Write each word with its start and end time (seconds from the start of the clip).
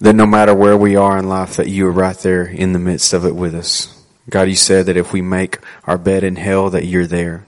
that 0.00 0.14
no 0.14 0.26
matter 0.26 0.54
where 0.54 0.76
we 0.76 0.96
are 0.96 1.18
in 1.18 1.28
life, 1.28 1.56
that 1.56 1.68
you 1.68 1.86
are 1.86 1.92
right 1.92 2.16
there 2.18 2.44
in 2.44 2.72
the 2.72 2.78
midst 2.78 3.12
of 3.12 3.24
it 3.24 3.34
with 3.34 3.54
us. 3.54 3.96
God, 4.28 4.48
you 4.48 4.56
said 4.56 4.86
that 4.86 4.96
if 4.96 5.12
we 5.12 5.22
make 5.22 5.58
our 5.84 5.98
bed 5.98 6.24
in 6.24 6.36
hell, 6.36 6.70
that 6.70 6.86
you're 6.86 7.06
there. 7.06 7.46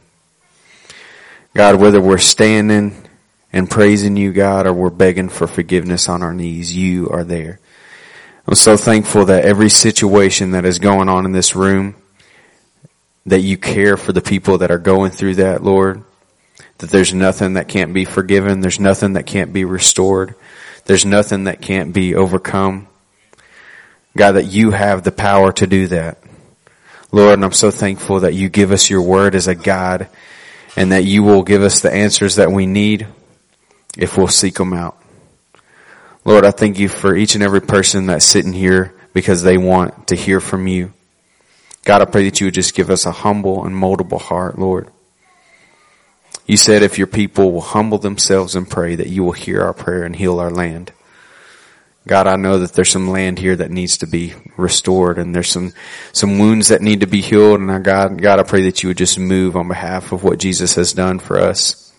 God, 1.54 1.77
whether 1.77 2.01
we're 2.01 2.19
standing 2.19 2.96
and 3.53 3.71
praising 3.71 4.17
you, 4.17 4.33
God, 4.33 4.67
or 4.67 4.73
we're 4.73 4.91
begging 4.91 5.29
for 5.29 5.46
forgiveness 5.46 6.09
on 6.09 6.23
our 6.23 6.33
knees, 6.33 6.75
you 6.75 7.09
are 7.11 7.25
there. 7.25 7.61
I'm 8.46 8.55
so 8.55 8.77
thankful 8.77 9.27
that 9.27 9.45
every 9.45 9.69
situation 9.69 10.53
that 10.53 10.64
is 10.64 10.79
going 10.79 11.09
on 11.09 11.25
in 11.25 11.32
this 11.32 11.55
room, 11.55 11.95
that 13.27 13.41
you 13.41 13.57
care 13.57 13.96
for 13.96 14.12
the 14.12 14.21
people 14.21 14.59
that 14.59 14.71
are 14.71 14.79
going 14.79 15.12
through 15.12 15.37
that, 15.37 15.62
Lord. 15.62 16.03
That 16.79 16.91
there's 16.91 17.14
nothing 17.14 17.55
that 17.55 17.69
can't 17.69 17.95
be 17.95 18.05
forgiven. 18.05 18.61
There's 18.61 18.80
nothing 18.80 19.12
that 19.12 19.27
can't 19.27 19.53
be 19.53 19.64
restored. 19.64 20.34
There's 20.85 21.05
nothing 21.05 21.45
that 21.45 21.61
can't 21.61 21.93
be 21.93 22.15
overcome. 22.15 22.89
God, 24.16 24.33
that 24.33 24.47
you 24.47 24.73
have 24.73 25.02
the 25.02 25.12
power 25.12 25.52
to 25.52 25.66
do 25.66 25.87
that. 25.89 26.19
Lord, 27.12 27.34
and 27.34 27.45
I'm 27.45 27.52
so 27.52 27.70
thankful 27.70 28.20
that 28.20 28.34
you 28.34 28.48
give 28.48 28.73
us 28.73 28.91
your 28.91 29.03
word 29.03 29.34
as 29.34 29.47
a 29.47 29.55
guide 29.55 30.09
and 30.77 30.92
that 30.92 31.05
you 31.05 31.23
will 31.23 31.42
give 31.42 31.62
us 31.62 31.80
the 31.80 31.92
answers 31.92 32.37
that 32.37 32.51
we 32.51 32.66
need 32.66 33.06
if 33.97 34.16
we'll 34.16 34.29
seek 34.29 34.55
them 34.55 34.73
out. 34.73 34.97
Lord, 36.25 36.45
I 36.45 36.51
thank 36.51 36.79
you 36.79 36.89
for 36.89 37.17
each 37.17 37.34
and 37.34 37.42
every 37.42 37.61
person 37.61 38.06
that's 38.06 38.25
sitting 38.25 38.53
here 38.53 38.95
because 39.12 39.42
they 39.42 39.59
want 39.59 40.09
to 40.09 40.14
hear 40.14 40.41
from 40.41 40.67
you. 40.67 40.92
God, 41.84 42.01
I 42.01 42.05
pray 42.05 42.25
that 42.25 42.41
you 42.41 42.47
would 42.47 42.55
just 42.55 42.75
give 42.75 42.91
us 42.91 43.06
a 43.06 43.12
humble 43.12 43.64
and 43.64 43.75
moldable 43.75 44.20
heart, 44.20 44.59
Lord. 44.59 44.89
You 46.46 46.56
said 46.56 46.82
if 46.82 46.98
your 46.98 47.06
people 47.06 47.52
will 47.52 47.60
humble 47.60 47.98
themselves 47.98 48.56
and 48.56 48.69
pray 48.69 48.96
that 48.96 49.09
you 49.09 49.23
will 49.23 49.33
hear 49.33 49.62
our 49.62 49.73
prayer 49.73 50.02
and 50.02 50.14
heal 50.14 50.41
our 50.41 50.50
land. 50.50 50.92
God, 52.06 52.27
I 52.27 52.34
know 52.34 52.59
that 52.59 52.73
there's 52.73 52.91
some 52.91 53.10
land 53.10 53.38
here 53.38 53.55
that 53.55 53.70
needs 53.70 53.98
to 53.98 54.09
be 54.09 54.34
restored 54.56 55.19
and 55.19 55.33
there's 55.33 55.50
some, 55.50 55.72
some 56.12 56.41
wounds 56.41 56.69
that 56.69 56.83
need 56.83 57.00
to 57.00 57.06
be 57.06 57.20
healed. 57.20 57.61
And 57.61 57.70
I, 57.70 57.78
God, 57.78 58.20
God, 58.20 58.41
I 58.41 58.42
pray 58.42 58.62
that 58.62 58.83
you 58.83 58.89
would 58.89 58.98
just 58.98 59.19
move 59.19 59.56
on 59.56 59.69
behalf 59.69 60.11
of 60.11 60.25
what 60.25 60.41
Jesus 60.41 60.75
has 60.75 60.92
done 60.92 61.20
for 61.20 61.39
us. 61.39 61.92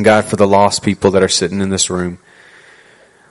God, 0.00 0.26
for 0.26 0.36
the 0.36 0.46
lost 0.46 0.84
people 0.84 1.10
that 1.10 1.24
are 1.24 1.28
sitting 1.28 1.60
in 1.60 1.70
this 1.70 1.90
room, 1.90 2.18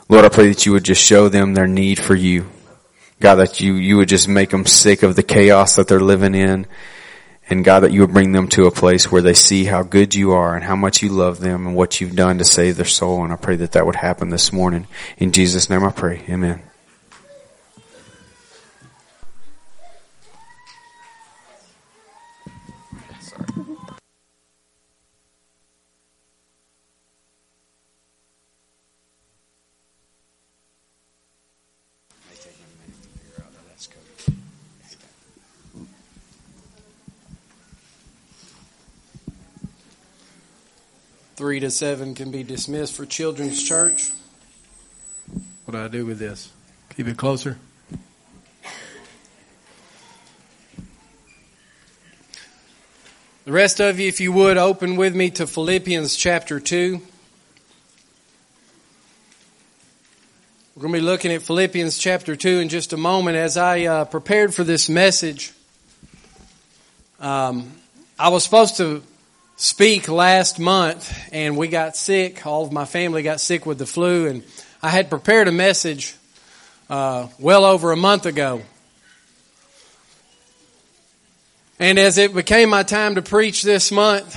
Lord, 0.09 0.25
I 0.25 0.29
pray 0.29 0.49
that 0.49 0.65
you 0.65 0.73
would 0.73 0.83
just 0.83 1.03
show 1.03 1.29
them 1.29 1.53
their 1.53 1.67
need 1.67 1.97
for 1.97 2.15
you. 2.15 2.49
God, 3.21 3.35
that 3.35 3.61
you, 3.61 3.75
you 3.75 3.95
would 3.97 4.09
just 4.09 4.27
make 4.27 4.49
them 4.49 4.65
sick 4.65 5.01
of 5.03 5.15
the 5.15 5.23
chaos 5.23 5.77
that 5.77 5.87
they're 5.87 5.99
living 6.01 6.35
in 6.35 6.67
and 7.49 7.65
God, 7.65 7.81
that 7.81 7.91
you 7.91 8.01
would 8.01 8.13
bring 8.13 8.31
them 8.31 8.47
to 8.49 8.65
a 8.65 8.71
place 8.71 9.11
where 9.11 9.21
they 9.21 9.33
see 9.33 9.65
how 9.65 9.81
good 9.81 10.13
you 10.13 10.31
are 10.31 10.55
and 10.55 10.63
how 10.63 10.75
much 10.75 11.01
you 11.01 11.09
love 11.09 11.39
them 11.39 11.65
and 11.65 11.75
what 11.75 11.99
you've 11.99 12.15
done 12.15 12.37
to 12.37 12.45
save 12.45 12.77
their 12.77 12.85
soul. 12.85 13.23
And 13.23 13.33
I 13.33 13.37
pray 13.37 13.55
that 13.57 13.71
that 13.71 13.85
would 13.85 13.95
happen 13.95 14.29
this 14.29 14.53
morning. 14.53 14.85
In 15.17 15.31
Jesus' 15.31 15.69
name 15.69 15.83
I 15.83 15.91
pray. 15.91 16.23
Amen. 16.29 16.61
Three 41.39 41.61
to 41.61 41.71
seven 41.71 42.13
can 42.15 42.31
be 42.31 42.43
dismissed 42.43 42.93
for 42.93 43.05
Children's 43.05 43.63
Church. 43.63 44.11
What 45.63 45.71
do 45.71 45.77
I 45.77 45.87
do 45.87 46.05
with 46.05 46.19
this? 46.19 46.51
Keep 46.97 47.07
it 47.07 47.15
closer. 47.15 47.57
The 53.45 53.53
rest 53.53 53.79
of 53.79 54.01
you, 54.01 54.09
if 54.09 54.19
you 54.19 54.33
would, 54.33 54.57
open 54.57 54.97
with 54.97 55.15
me 55.15 55.29
to 55.29 55.47
Philippians 55.47 56.17
chapter 56.17 56.59
2. 56.59 57.01
We're 60.75 60.81
going 60.81 60.93
to 60.93 60.99
be 60.99 61.05
looking 61.05 61.31
at 61.31 61.41
Philippians 61.41 61.97
chapter 61.97 62.35
2 62.35 62.49
in 62.59 62.67
just 62.67 62.91
a 62.91 62.97
moment. 62.97 63.37
As 63.37 63.55
I 63.55 63.85
uh, 63.85 64.03
prepared 64.03 64.53
for 64.53 64.65
this 64.65 64.89
message, 64.89 65.53
um, 67.21 67.71
I 68.19 68.27
was 68.27 68.43
supposed 68.43 68.75
to 68.75 69.03
speak 69.59 70.07
last 70.07 70.57
month 70.57 71.13
and 71.33 71.57
we 71.57 71.67
got 71.67 71.97
sick. 71.97 72.47
All 72.47 72.63
of 72.63 72.71
my 72.71 72.85
family 72.85 73.23
got 73.23 73.41
sick 73.41 73.65
with 73.65 73.77
the 73.77 73.85
flu 73.85 74.27
and 74.27 74.41
I 74.81 74.87
had 74.87 75.09
prepared 75.09 75.49
a 75.49 75.51
message 75.51 76.15
uh, 76.89 77.27
well 77.39 77.65
over 77.65 77.91
a 77.91 77.97
month 77.97 78.25
ago. 78.25 78.61
And 81.77 81.99
as 81.99 82.17
it 82.17 82.33
became 82.33 82.69
my 82.69 82.83
time 82.83 83.15
to 83.15 83.21
preach 83.21 83.61
this 83.61 83.91
month, 83.91 84.33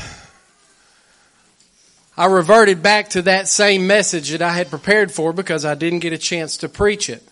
I 2.16 2.26
reverted 2.26 2.82
back 2.82 3.10
to 3.10 3.22
that 3.22 3.46
same 3.46 3.86
message 3.86 4.30
that 4.30 4.42
I 4.42 4.52
had 4.52 4.70
prepared 4.70 5.12
for 5.12 5.32
because 5.32 5.64
I 5.64 5.76
didn't 5.76 6.00
get 6.00 6.12
a 6.12 6.18
chance 6.18 6.56
to 6.58 6.68
preach 6.68 7.08
it. 7.08 7.22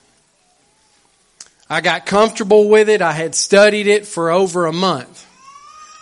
I 1.69 1.81
got 1.81 2.07
comfortable 2.07 2.69
with 2.69 2.89
it. 2.89 3.03
I 3.03 3.13
had 3.13 3.35
studied 3.35 3.89
it 3.89 4.07
for 4.07 4.31
over 4.31 4.67
a 4.67 4.73
month. 4.73 5.27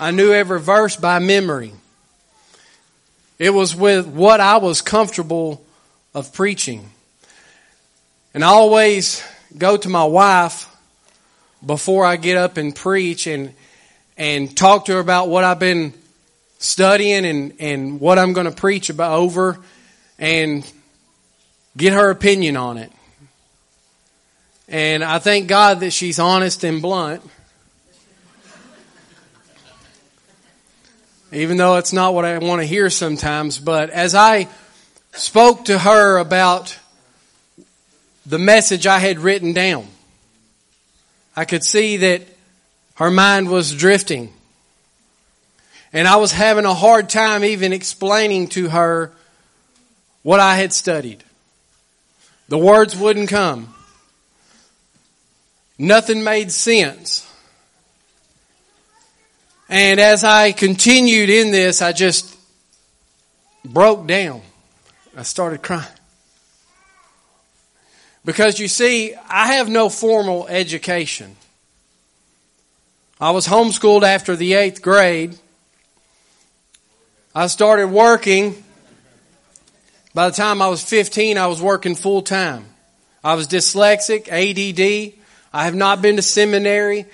I 0.01 0.11
knew 0.11 0.33
every 0.33 0.61
verse 0.61 0.97
by 0.97 1.19
memory. 1.19 1.73
It 3.39 3.51
was 3.51 3.75
with 3.75 4.07
what 4.07 4.41
I 4.41 4.59
was 4.59 4.83
comfortable 4.83 5.65
of 6.15 6.33
preaching. 6.33 6.91
And 8.35 8.45
I 8.45 8.49
always 8.49 9.25
go 9.57 9.77
to 9.77 9.89
my 9.89 10.05
wife 10.05 10.67
before 11.65 12.05
I 12.05 12.17
get 12.17 12.37
up 12.37 12.57
and 12.57 12.75
preach 12.75 13.27
and 13.27 13.55
and 14.17 14.55
talk 14.57 14.87
to 14.87 14.93
her 14.95 14.99
about 14.99 15.29
what 15.29 15.45
I've 15.45 15.61
been 15.61 15.95
studying 16.59 17.25
and, 17.25 17.55
and 17.61 18.01
what 18.01 18.19
I'm 18.19 18.33
going 18.33 18.47
to 18.47 18.53
preach 18.53 18.91
about 18.91 19.13
over 19.13 19.59
and 20.19 20.71
get 21.77 21.93
her 21.93 22.11
opinion 22.11 22.57
on 22.57 22.79
it. 22.79 22.93
And 24.67 25.05
I 25.05 25.21
thank 25.21 25.47
God 25.47 25.81
that 25.81 25.93
she's 25.93 26.19
honest 26.19 26.65
and 26.65 26.83
blunt. 26.83 27.23
Even 31.33 31.57
though 31.57 31.77
it's 31.77 31.93
not 31.93 32.15
what 32.15 32.25
I 32.25 32.39
want 32.39 32.63
to 32.63 32.67
hear 32.67 32.91
sometimes. 32.91 33.59
But 33.59 33.91
as 33.91 34.15
I 34.15 34.49
spoke 35.13 35.67
to 35.67 35.79
her 35.79 36.19
about 36.19 36.79
the 38.27 38.39
message 38.39 38.87
I 38.87 38.99
had 38.99 39.19
written 39.19 39.53
down, 39.53 39.87
I 41.37 41.45
could 41.45 41.65
see 41.65 41.99
that 41.99 42.23
her 42.95 43.11
mind 43.11 43.49
was 43.49 43.75
drifting. 43.75 44.33
And 45.93 46.07
I 46.09 46.17
was 46.17 46.33
having 46.33 46.65
a 46.65 46.75
hard 46.75 47.09
time 47.09 47.45
even 47.45 47.73
explaining 47.73 48.49
to 48.49 48.69
her 48.69 49.13
what 50.23 50.41
I 50.41 50.57
had 50.57 50.73
studied. 50.73 51.25
The 52.49 52.59
words 52.59 52.97
wouldn't 52.97 53.29
come. 53.29 53.75
Nothing 55.79 56.25
made 56.25 56.51
sense. 56.51 57.28
And 59.69 60.01
as 60.01 60.25
I 60.25 60.53
continued 60.53 61.29
in 61.29 61.51
this, 61.51 61.83
I 61.83 61.93
just 61.93 62.35
broke 63.65 64.07
down. 64.07 64.41
I 65.17 65.23
started 65.23 65.63
crying. 65.63 65.85
Because 68.25 68.59
you 68.59 68.69
see, 68.69 69.15
I 69.29 69.55
have 69.55 69.69
no 69.69 69.89
formal 69.89 70.47
education. 70.49 71.37
I 73.21 73.31
was 73.33 73.47
homeschooled 73.47 74.03
after 74.05 74.37
the 74.37 74.55
eighth 74.55 74.81
grade. 74.81 75.37
I 77.35 77.47
started 77.49 77.89
working. 77.89 78.63
By 80.15 80.29
the 80.29 80.37
time 80.37 80.63
I 80.63 80.69
was 80.69 80.83
15, 80.83 81.37
I 81.37 81.47
was 81.47 81.61
working 81.61 81.95
full 81.95 82.23
time. 82.23 82.65
I 83.23 83.35
was 83.35 83.49
dyslexic, 83.49 84.29
ADD. 84.29 85.15
I 85.53 85.65
have 85.65 85.75
not 85.75 86.01
been 86.01 86.17
to 86.17 86.23
seminary. 86.23 87.07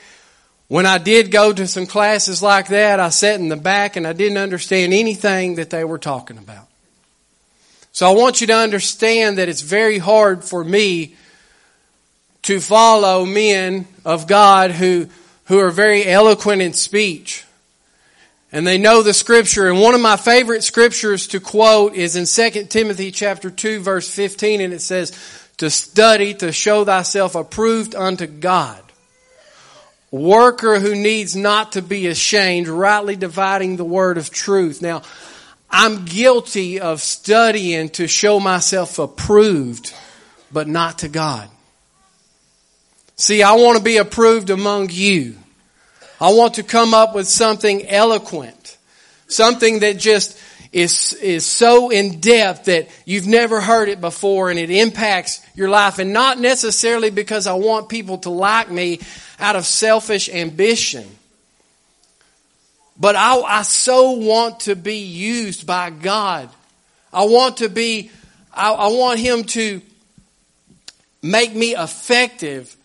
When 0.75 0.87
I 0.87 0.99
did 0.99 1.31
go 1.31 1.53
to 1.53 1.69
some 1.69 1.87
classes 1.87 2.43
like 2.43 2.67
that, 2.67 2.99
I 2.99 3.11
sat 3.11 3.39
in 3.39 3.49
the 3.49 3.55
back 3.55 3.95
and 3.95 4.05
I 4.05 4.13
didn't 4.13 4.39
understand 4.39 4.93
anything 4.93 5.55
that 5.55 5.71
they 5.71 5.85
were 5.85 5.99
talking 6.01 6.37
about. 6.37 6.67
So 7.93 8.11
I 8.11 8.13
want 8.13 8.41
you 8.41 8.49
to 8.49 8.57
understand 8.57 9.39
that 9.39 9.49
it's 9.49 9.61
very 9.61 9.99
hard 9.99 10.43
for 10.43 10.65
me 10.65 11.15
to 12.43 12.59
follow 12.59 13.25
men 13.25 13.87
of 14.05 14.27
God 14.27 14.73
who, 14.73 15.07
who 15.45 15.61
are 15.61 15.71
very 15.71 16.09
eloquent 16.09 16.61
in 16.61 16.73
speech. 16.73 17.45
And 18.51 18.67
they 18.67 18.77
know 18.77 19.05
the 19.05 19.15
scripture. 19.15 19.71
And 19.71 19.81
one 19.81 19.95
of 19.95 20.01
my 20.01 20.17
favorite 20.17 20.65
scriptures 20.65 21.29
to 21.29 21.39
quote 21.39 21.95
is 21.95 22.17
in 22.17 22.27
2 22.27 22.65
Timothy 22.65 23.13
chapter 23.13 23.49
2 23.49 23.79
verse 23.79 24.13
15 24.13 24.61
and 24.61 24.75
it 24.75 24.81
says, 24.81 25.13
to 25.59 25.71
study 25.71 26.35
to 26.35 26.51
show 26.51 26.85
thyself 26.85 27.37
approved 27.37 27.95
unto 27.95 28.27
God 28.27 28.84
worker 30.15 30.79
who 30.79 30.95
needs 30.95 31.35
not 31.35 31.73
to 31.73 31.83
be 31.83 32.07
ashamed, 32.07 32.69
rightly 32.69 33.17
dividing 33.17 33.77
the 33.77 33.85
word 33.85 34.17
of 34.17 34.31
truth. 34.31 34.81
Now, 34.81 35.03
I'm 35.69 36.05
guilty 36.05 36.79
of 36.79 37.01
studying 37.01 37.89
to 37.91 38.07
show 38.07 38.39
myself 38.39 39.01
approved, 39.01 39.93
but 40.53 40.69
not 40.69 41.01
to 41.01 41.09
God. 41.09 41.49
See, 43.17 43.43
I 43.43 43.55
want 43.55 43.77
to 43.77 43.83
be 43.83 43.97
approved 43.97 44.51
among 44.51 44.91
you. 44.91 45.37
I 46.21 46.33
want 46.33 46.55
to 46.55 46.63
come 46.63 46.95
up 46.95 47.15
with 47.15 47.27
something 47.27 47.87
eloquent, 47.89 48.79
something 49.27 49.81
that 49.81 49.99
just 49.99 50.39
is, 50.73 51.13
is 51.15 51.45
so 51.45 51.91
in 51.91 52.21
depth 52.21 52.67
that 52.67 52.89
you've 53.05 53.27
never 53.27 53.61
heard 53.61 53.89
it 53.89 54.01
before 54.01 54.51
and 54.51 54.59
it 54.59 54.71
impacts 54.71 55.45
your 55.57 55.69
life. 55.69 55.99
And 55.99 56.13
not 56.13 56.39
necessarily 56.39 57.11
because 57.11 57.49
I 57.49 57.55
want 57.55 57.89
people 57.89 58.19
to 58.19 58.31
like 58.31 58.71
me 58.71 59.01
out 59.39 59.57
of 59.57 59.67
selfish 59.67 60.29
ambition. 60.29 61.07
But 62.99 63.17
I, 63.17 63.41
I 63.41 63.63
so 63.63 64.13
want 64.13 64.61
to 64.61 64.77
be 64.77 64.99
used 64.99 65.67
by 65.67 65.91
God. 65.91 66.49
I 67.13 67.25
want 67.25 67.59
to 67.59 67.69
be, 67.69 68.11
I, 68.53 68.73
I 68.73 68.87
want 68.89 69.19
Him 69.19 69.45
to 69.45 69.83
make 71.23 71.55
me 71.55 71.75
effective 71.75 72.77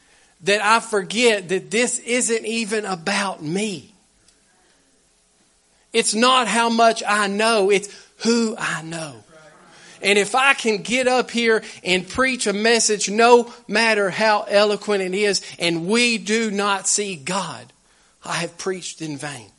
that 0.41 0.63
I 0.63 0.79
forget 0.79 1.49
that 1.49 1.69
this 1.69 1.99
isn't 1.99 2.45
even 2.45 2.85
about 2.85 3.43
me. 3.43 3.93
It's 5.91 6.13
not 6.13 6.47
how 6.47 6.69
much 6.69 7.03
I 7.05 7.27
know, 7.27 7.69
it's 7.69 7.89
who 8.17 8.55
I 8.57 8.81
know. 8.83 9.23
And 10.01 10.17
if 10.17 10.35
I 10.35 10.53
can 10.53 10.81
get 10.81 11.07
up 11.07 11.31
here 11.31 11.63
and 11.83 12.07
preach 12.07 12.47
a 12.47 12.53
message, 12.53 13.09
no 13.09 13.53
matter 13.67 14.09
how 14.09 14.45
eloquent 14.47 15.03
it 15.03 15.13
is, 15.13 15.41
and 15.57 15.87
we 15.87 16.17
do 16.17 16.51
not 16.51 16.87
see 16.87 17.15
God, 17.15 17.71
I 18.23 18.33
have 18.35 18.57
preached 18.57 19.01
in 19.01 19.17
vain. 19.17 19.51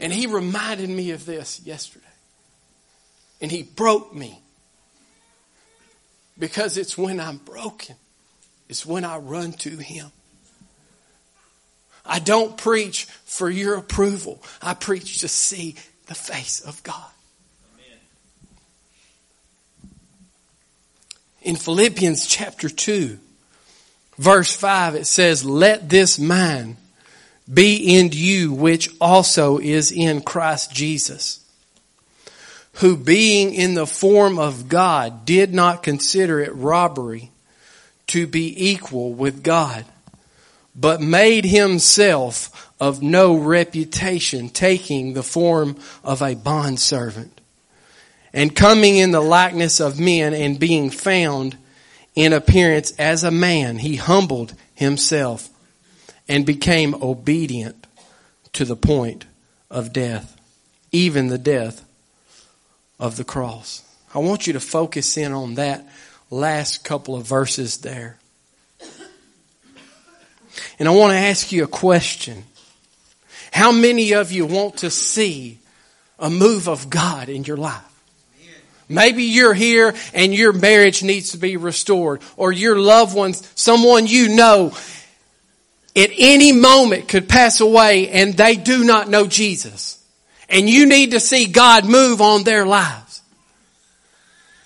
And 0.00 0.12
he 0.12 0.26
reminded 0.26 0.88
me 0.88 1.10
of 1.10 1.26
this 1.26 1.60
yesterday. 1.64 2.04
And 3.40 3.50
he 3.50 3.62
broke 3.62 4.14
me. 4.14 4.40
Because 6.38 6.76
it's 6.76 6.96
when 6.96 7.18
I'm 7.18 7.38
broken, 7.38 7.96
it's 8.68 8.86
when 8.86 9.04
I 9.04 9.16
run 9.18 9.52
to 9.54 9.76
him. 9.76 10.12
I 12.06 12.20
don't 12.20 12.56
preach 12.56 13.06
for 13.24 13.50
your 13.50 13.74
approval. 13.74 14.40
I 14.62 14.74
preach 14.74 15.18
to 15.20 15.28
see 15.28 15.74
the 16.06 16.14
face 16.14 16.60
of 16.60 16.82
God. 16.84 17.10
In 21.42 21.56
Philippians 21.56 22.26
chapter 22.26 22.68
2, 22.68 23.18
verse 24.18 24.52
5, 24.52 24.96
it 24.96 25.06
says, 25.06 25.44
Let 25.44 25.88
this 25.88 26.18
mind 26.18 26.76
be 27.52 27.98
in 27.98 28.10
you, 28.12 28.52
which 28.52 28.90
also 29.00 29.58
is 29.58 29.92
in 29.92 30.20
Christ 30.20 30.72
Jesus, 30.72 31.40
who 32.74 32.96
being 32.96 33.54
in 33.54 33.74
the 33.74 33.86
form 33.86 34.38
of 34.38 34.68
God 34.68 35.24
did 35.24 35.54
not 35.54 35.82
consider 35.82 36.40
it 36.40 36.54
robbery 36.54 37.30
to 38.08 38.26
be 38.26 38.70
equal 38.70 39.12
with 39.12 39.42
God, 39.42 39.84
but 40.74 41.00
made 41.00 41.44
himself 41.44 42.72
of 42.80 43.02
no 43.02 43.36
reputation, 43.36 44.48
taking 44.48 45.14
the 45.14 45.22
form 45.22 45.76
of 46.04 46.22
a 46.22 46.34
bondservant, 46.34 47.37
and 48.32 48.54
coming 48.54 48.96
in 48.96 49.10
the 49.10 49.20
likeness 49.20 49.80
of 49.80 49.98
men 49.98 50.34
and 50.34 50.60
being 50.60 50.90
found 50.90 51.56
in 52.14 52.32
appearance 52.32 52.92
as 52.98 53.24
a 53.24 53.30
man, 53.30 53.78
he 53.78 53.96
humbled 53.96 54.54
himself 54.74 55.48
and 56.28 56.44
became 56.44 56.94
obedient 57.02 57.86
to 58.52 58.64
the 58.64 58.76
point 58.76 59.24
of 59.70 59.92
death, 59.92 60.36
even 60.92 61.28
the 61.28 61.38
death 61.38 61.84
of 62.98 63.16
the 63.16 63.24
cross. 63.24 63.82
I 64.14 64.18
want 64.18 64.46
you 64.46 64.52
to 64.54 64.60
focus 64.60 65.16
in 65.16 65.32
on 65.32 65.54
that 65.54 65.86
last 66.30 66.84
couple 66.84 67.16
of 67.16 67.26
verses 67.26 67.78
there. 67.78 68.18
And 70.78 70.88
I 70.88 70.92
want 70.92 71.12
to 71.12 71.18
ask 71.18 71.52
you 71.52 71.64
a 71.64 71.68
question. 71.68 72.44
How 73.52 73.72
many 73.72 74.12
of 74.12 74.32
you 74.32 74.46
want 74.46 74.78
to 74.78 74.90
see 74.90 75.58
a 76.18 76.30
move 76.30 76.68
of 76.68 76.90
God 76.90 77.28
in 77.28 77.44
your 77.44 77.56
life? 77.56 77.87
Maybe 78.88 79.24
you're 79.24 79.54
here 79.54 79.94
and 80.14 80.34
your 80.34 80.52
marriage 80.52 81.02
needs 81.02 81.30
to 81.30 81.38
be 81.38 81.56
restored 81.56 82.22
or 82.36 82.52
your 82.52 82.78
loved 82.78 83.14
ones, 83.14 83.50
someone 83.54 84.06
you 84.06 84.28
know 84.28 84.72
at 85.94 86.10
any 86.16 86.52
moment 86.52 87.08
could 87.08 87.28
pass 87.28 87.60
away 87.60 88.08
and 88.08 88.34
they 88.34 88.56
do 88.56 88.84
not 88.84 89.08
know 89.08 89.26
Jesus. 89.26 90.02
And 90.48 90.70
you 90.70 90.86
need 90.86 91.10
to 91.10 91.20
see 91.20 91.46
God 91.46 91.84
move 91.84 92.20
on 92.20 92.44
their 92.44 92.64
lives. 92.64 93.20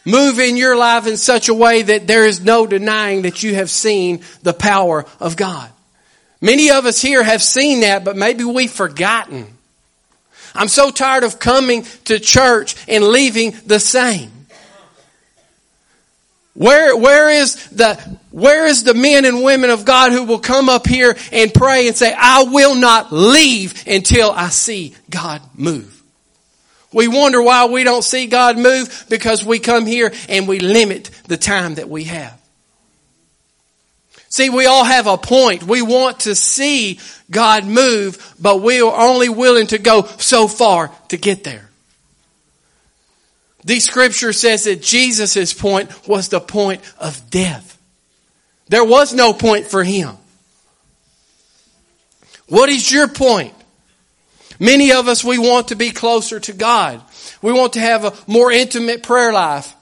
Move 0.04 0.38
in 0.38 0.56
your 0.56 0.76
life 0.76 1.06
in 1.06 1.16
such 1.16 1.48
a 1.48 1.54
way 1.54 1.82
that 1.82 2.06
there 2.06 2.26
is 2.26 2.40
no 2.40 2.66
denying 2.66 3.22
that 3.22 3.42
you 3.42 3.54
have 3.54 3.70
seen 3.70 4.22
the 4.42 4.52
power 4.52 5.06
of 5.20 5.36
God. 5.36 5.70
Many 6.40 6.70
of 6.70 6.86
us 6.86 7.00
here 7.00 7.22
have 7.22 7.42
seen 7.42 7.80
that, 7.80 8.04
but 8.04 8.16
maybe 8.16 8.42
we've 8.42 8.70
forgotten. 8.70 9.46
I'm 10.54 10.69
so 10.69 10.90
tired 10.90 11.25
of 11.25 11.38
coming 11.38 11.84
to 12.04 12.19
church 12.19 12.76
and 12.88 13.04
leaving 13.04 13.52
the 13.66 13.81
same. 13.81 14.31
Where, 16.54 16.94
where 16.94 17.31
is 17.31 17.69
the, 17.69 17.96
where 18.31 18.66
is 18.66 18.84
the 18.84 18.93
men 18.93 19.25
and 19.25 19.43
women 19.43 19.70
of 19.70 19.87
God 19.87 20.12
who 20.12 20.25
will 20.25 20.38
come 20.38 20.69
up 20.69 20.87
here 20.87 21.16
and 21.32 21.52
pray 21.52 21.88
and 21.88 21.96
say, 21.96 22.14
I 22.16 22.44
will 22.44 22.75
not 22.75 23.10
leave 23.10 23.82
until 23.87 24.31
I 24.31 24.50
see 24.50 24.94
God 25.08 25.40
move? 25.56 26.02
We 26.93 27.08
wonder 27.08 27.40
why 27.40 27.66
we 27.66 27.84
don't 27.84 28.02
see 28.02 28.26
God 28.26 28.58
move 28.58 29.06
because 29.08 29.43
we 29.43 29.60
come 29.60 29.87
here 29.87 30.12
and 30.28 30.46
we 30.46 30.60
limit 30.60 31.10
the 31.26 31.38
time 31.38 31.76
that 31.76 31.88
we 31.88 32.05
have. 32.05 32.38
See, 34.32 34.49
we 34.49 34.64
all 34.64 34.84
have 34.84 35.06
a 35.06 35.19
point. 35.19 35.62
We 35.62 35.82
want 35.82 36.20
to 36.20 36.34
see 36.34 36.99
God 37.31 37.67
move, 37.67 38.34
but 38.40 38.62
we 38.62 38.81
are 38.81 39.11
only 39.11 39.29
willing 39.29 39.67
to 39.67 39.79
go 39.79 40.06
so 40.17 40.49
far 40.49 40.90
to 41.08 41.19
get 41.19 41.44
there. 41.44 41.69
The 43.67 43.79
scripture 43.79 44.32
says 44.32 44.64
that 44.64 44.81
Jesus' 44.81 45.52
point 45.52 46.08
was 46.08 46.31
the 46.31 46.40
point 46.40 46.81
of 46.99 47.29
death. 47.29 47.79
There 48.69 48.87
was 48.87 49.12
no 49.12 49.34
point 49.34 49.67
for 49.67 49.84
him. 49.84 50.17
What 52.49 52.70
is 52.70 52.90
your 52.90 53.08
point? 53.08 53.52
Many 54.58 54.93
of 54.93 55.08
us, 55.08 55.23
we 55.23 55.37
want 55.37 55.69
to 55.69 55.75
be 55.75 55.90
closer 55.90 56.40
to 56.40 56.55
God. 56.55 57.02
We 57.43 57.52
want 57.52 57.75
to 57.75 57.81
have 57.81 58.06
a 58.06 58.14
more 58.26 58.50
intimate 58.50 59.02
prayer 59.02 59.34
life. 59.34 59.75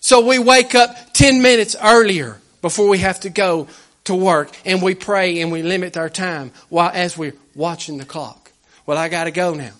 So 0.00 0.26
we 0.26 0.40
wake 0.40 0.74
up 0.74 1.12
10 1.12 1.40
minutes 1.40 1.76
earlier 1.80 2.40
before 2.62 2.88
we 2.88 2.98
have 2.98 3.20
to 3.20 3.30
go 3.30 3.68
to 4.04 4.14
work 4.14 4.50
and 4.64 4.82
we 4.82 4.94
pray 4.94 5.40
and 5.40 5.52
we 5.52 5.62
limit 5.62 5.96
our 5.96 6.08
time 6.10 6.52
while 6.68 6.90
as 6.92 7.16
we're 7.16 7.34
watching 7.54 7.98
the 7.98 8.04
clock. 8.04 8.52
Well, 8.86 8.98
I 8.98 9.08
gotta 9.08 9.30
go 9.30 9.54
now. 9.54 9.72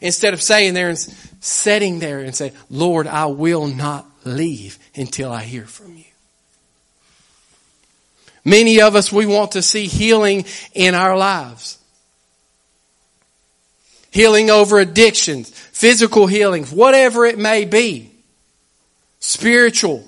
Instead 0.00 0.34
of 0.34 0.42
saying 0.42 0.74
there 0.74 0.88
and 0.88 0.98
sitting 1.40 1.98
there 1.98 2.20
and 2.20 2.34
say, 2.34 2.52
Lord, 2.70 3.06
I 3.06 3.26
will 3.26 3.66
not 3.66 4.06
leave 4.24 4.78
until 4.94 5.32
I 5.32 5.42
hear 5.42 5.64
from 5.64 5.96
you. 5.96 6.04
Many 8.44 8.80
of 8.80 8.94
us, 8.94 9.10
we 9.10 9.26
want 9.26 9.52
to 9.52 9.62
see 9.62 9.86
healing 9.86 10.44
in 10.72 10.94
our 10.94 11.16
lives. 11.16 11.78
Healing 14.12 14.50
over 14.50 14.78
addictions, 14.78 15.50
physical 15.50 16.28
healings, 16.28 16.70
whatever 16.70 17.26
it 17.26 17.38
may 17.38 17.64
be. 17.64 18.12
Spiritual 19.18 20.06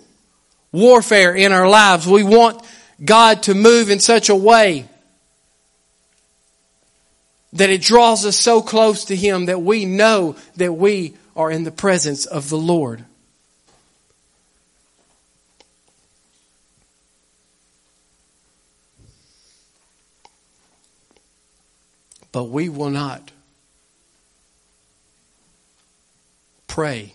warfare 0.71 1.35
in 1.35 1.51
our 1.51 1.69
lives. 1.69 2.07
We 2.07 2.23
want 2.23 2.63
God 3.05 3.45
to 3.45 3.55
move 3.55 3.91
in 3.91 4.01
such 4.01 4.29
a 4.29 4.35
way 4.35 4.89
that 7.53 7.71
it 7.71 7.81
draws 7.81 8.27
us 8.27 8.37
so 8.37 8.61
close 8.61 9.07
to 9.07 9.17
Him 9.17 9.47
that 9.47 9.63
we 9.63 9.85
know 9.85 10.37
that 10.57 10.73
we 10.73 11.15
are 11.37 11.51
in 11.51 11.65
the 11.65 11.71
presence 11.71 12.27
of 12.27 12.49
the 12.49 12.59
Lord. 12.59 13.05
But 22.33 22.45
we 22.45 22.69
will 22.69 22.91
not 22.91 23.31
pray 26.67 27.15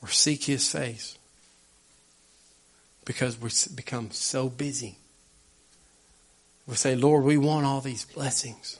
or 0.00 0.08
seek 0.08 0.44
His 0.44 0.70
face 0.70 1.18
because 3.04 3.40
we 3.40 3.50
become 3.74 4.10
so 4.10 4.48
busy. 4.48 4.96
We 6.66 6.76
say, 6.76 6.94
Lord, 6.94 7.24
we 7.24 7.36
want 7.36 7.66
all 7.66 7.80
these 7.80 8.04
blessings 8.04 8.78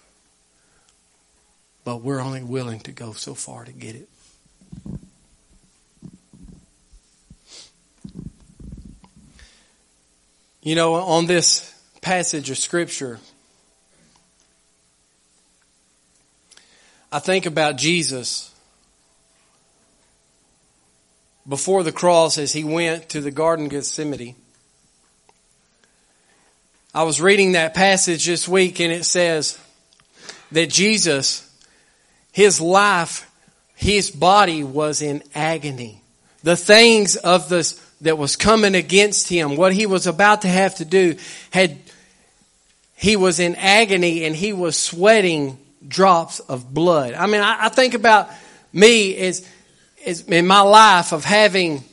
but 1.84 2.02
we're 2.02 2.20
only 2.20 2.42
willing 2.42 2.80
to 2.80 2.92
go 2.92 3.12
so 3.12 3.34
far 3.34 3.64
to 3.64 3.72
get 3.72 3.96
it. 3.96 4.08
You 10.62 10.76
know, 10.76 10.94
on 10.94 11.26
this 11.26 11.74
passage 12.00 12.50
of 12.50 12.58
Scripture, 12.58 13.18
I 17.10 17.18
think 17.18 17.46
about 17.46 17.76
Jesus 17.76 18.51
before 21.48 21.82
the 21.82 21.92
cross 21.92 22.38
as 22.38 22.52
he 22.52 22.64
went 22.64 23.08
to 23.10 23.20
the 23.20 23.30
Garden 23.30 23.66
of 23.66 23.72
Gethsemane. 23.72 24.36
I 26.94 27.04
was 27.04 27.20
reading 27.20 27.52
that 27.52 27.74
passage 27.74 28.26
this 28.26 28.46
week 28.46 28.80
and 28.80 28.92
it 28.92 29.04
says 29.04 29.58
that 30.52 30.68
Jesus, 30.68 31.50
his 32.32 32.60
life, 32.60 33.30
his 33.74 34.10
body 34.10 34.62
was 34.62 35.00
in 35.00 35.22
agony. 35.34 36.02
The 36.42 36.56
things 36.56 37.16
of 37.16 37.48
this 37.48 37.80
that 38.02 38.18
was 38.18 38.36
coming 38.36 38.74
against 38.74 39.28
him, 39.28 39.56
what 39.56 39.72
he 39.72 39.86
was 39.86 40.06
about 40.06 40.42
to 40.42 40.48
have 40.48 40.74
to 40.76 40.84
do, 40.84 41.16
had 41.50 41.78
he 42.94 43.16
was 43.16 43.40
in 43.40 43.54
agony 43.56 44.24
and 44.24 44.36
he 44.36 44.52
was 44.52 44.76
sweating 44.76 45.58
drops 45.86 46.40
of 46.40 46.72
blood. 46.72 47.14
I 47.14 47.26
mean, 47.26 47.40
I, 47.40 47.66
I 47.66 47.68
think 47.68 47.94
about 47.94 48.30
me 48.72 49.16
as, 49.16 49.48
as 50.06 50.22
in 50.22 50.46
my 50.46 50.60
life 50.60 51.12
of 51.12 51.24
having 51.24 51.84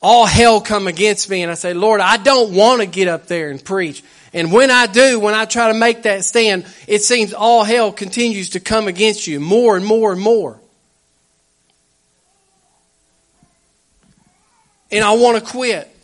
all 0.00 0.26
hell 0.26 0.60
come 0.60 0.86
against 0.86 1.28
me 1.28 1.42
and 1.42 1.50
I 1.50 1.54
say, 1.54 1.74
Lord, 1.74 2.00
I 2.00 2.16
don't 2.16 2.54
want 2.54 2.80
to 2.80 2.86
get 2.86 3.08
up 3.08 3.26
there 3.26 3.50
and 3.50 3.62
preach. 3.62 4.02
And 4.32 4.52
when 4.52 4.70
I 4.70 4.86
do, 4.86 5.18
when 5.18 5.34
I 5.34 5.44
try 5.44 5.72
to 5.72 5.78
make 5.78 6.02
that 6.02 6.24
stand, 6.24 6.66
it 6.86 7.02
seems 7.02 7.32
all 7.32 7.64
hell 7.64 7.92
continues 7.92 8.50
to 8.50 8.60
come 8.60 8.86
against 8.86 9.26
you 9.26 9.40
more 9.40 9.76
and 9.76 9.84
more 9.84 10.12
and 10.12 10.20
more. 10.20 10.60
And 14.90 15.04
I 15.04 15.12
want 15.12 15.42
to 15.42 15.50
quit. 15.50 15.94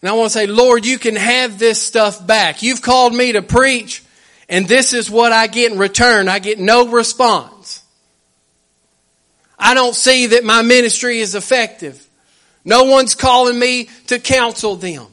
And 0.00 0.08
I 0.08 0.12
want 0.12 0.30
to 0.30 0.38
say, 0.38 0.46
Lord, 0.46 0.86
you 0.86 0.98
can 0.98 1.16
have 1.16 1.58
this 1.58 1.82
stuff 1.82 2.24
back. 2.24 2.62
You've 2.62 2.82
called 2.82 3.14
me 3.14 3.32
to 3.32 3.42
preach, 3.42 4.02
and 4.48 4.66
this 4.66 4.92
is 4.92 5.10
what 5.10 5.32
I 5.32 5.46
get 5.46 5.72
in 5.72 5.78
return. 5.78 6.28
I 6.28 6.38
get 6.38 6.58
no 6.58 6.88
response. 6.88 7.82
I 9.58 9.74
don't 9.74 9.94
see 9.94 10.28
that 10.28 10.44
my 10.44 10.62
ministry 10.62 11.18
is 11.18 11.34
effective. 11.34 12.08
No 12.64 12.84
one's 12.84 13.14
calling 13.14 13.58
me 13.58 13.88
to 14.06 14.18
counsel 14.18 14.76
them. 14.76 15.06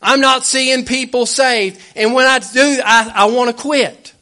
I'm 0.00 0.20
not 0.20 0.44
seeing 0.44 0.84
people 0.84 1.26
saved. 1.26 1.80
And 1.96 2.14
when 2.14 2.26
I 2.26 2.38
do, 2.38 2.80
I, 2.84 3.10
I 3.14 3.24
want 3.26 3.56
to 3.56 3.62
quit. 3.62 4.12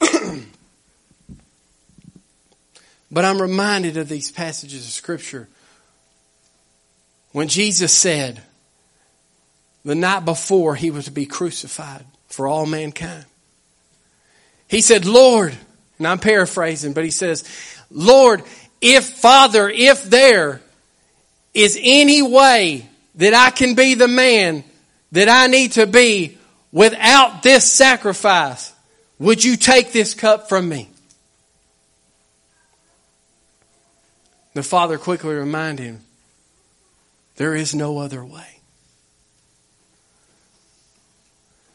but 3.10 3.24
I'm 3.24 3.40
reminded 3.40 3.96
of 3.96 4.08
these 4.08 4.30
passages 4.30 4.84
of 4.84 4.92
Scripture 4.92 5.48
when 7.32 7.48
Jesus 7.48 7.92
said 7.92 8.40
the 9.84 9.94
night 9.94 10.24
before 10.24 10.74
he 10.74 10.90
was 10.90 11.06
to 11.06 11.10
be 11.10 11.26
crucified 11.26 12.04
for 12.28 12.46
all 12.46 12.66
mankind. 12.66 13.24
He 14.68 14.80
said, 14.80 15.04
Lord, 15.04 15.56
and 15.98 16.06
I'm 16.06 16.18
paraphrasing, 16.18 16.92
but 16.92 17.04
he 17.04 17.10
says, 17.10 17.44
Lord, 17.90 18.42
if 18.80 19.04
Father, 19.04 19.68
if 19.68 20.04
there 20.04 20.60
is 21.54 21.78
any 21.80 22.22
way 22.22 22.88
that 23.16 23.34
I 23.34 23.50
can 23.50 23.74
be 23.74 23.94
the 23.94 24.08
man 24.08 24.64
that 25.12 25.28
I 25.28 25.48
need 25.48 25.72
to 25.72 25.86
be 25.86 26.38
without 26.72 27.42
this 27.42 27.70
sacrifice, 27.70 28.72
would 29.18 29.42
you 29.42 29.56
take 29.56 29.92
this 29.92 30.14
cup 30.14 30.48
from 30.48 30.68
me? 30.68 30.88
The 34.54 34.62
Father 34.62 34.98
quickly 34.98 35.34
reminded 35.34 35.84
him, 35.84 36.00
there 37.40 37.54
is 37.54 37.74
no 37.74 37.96
other 37.96 38.22
way. 38.22 38.60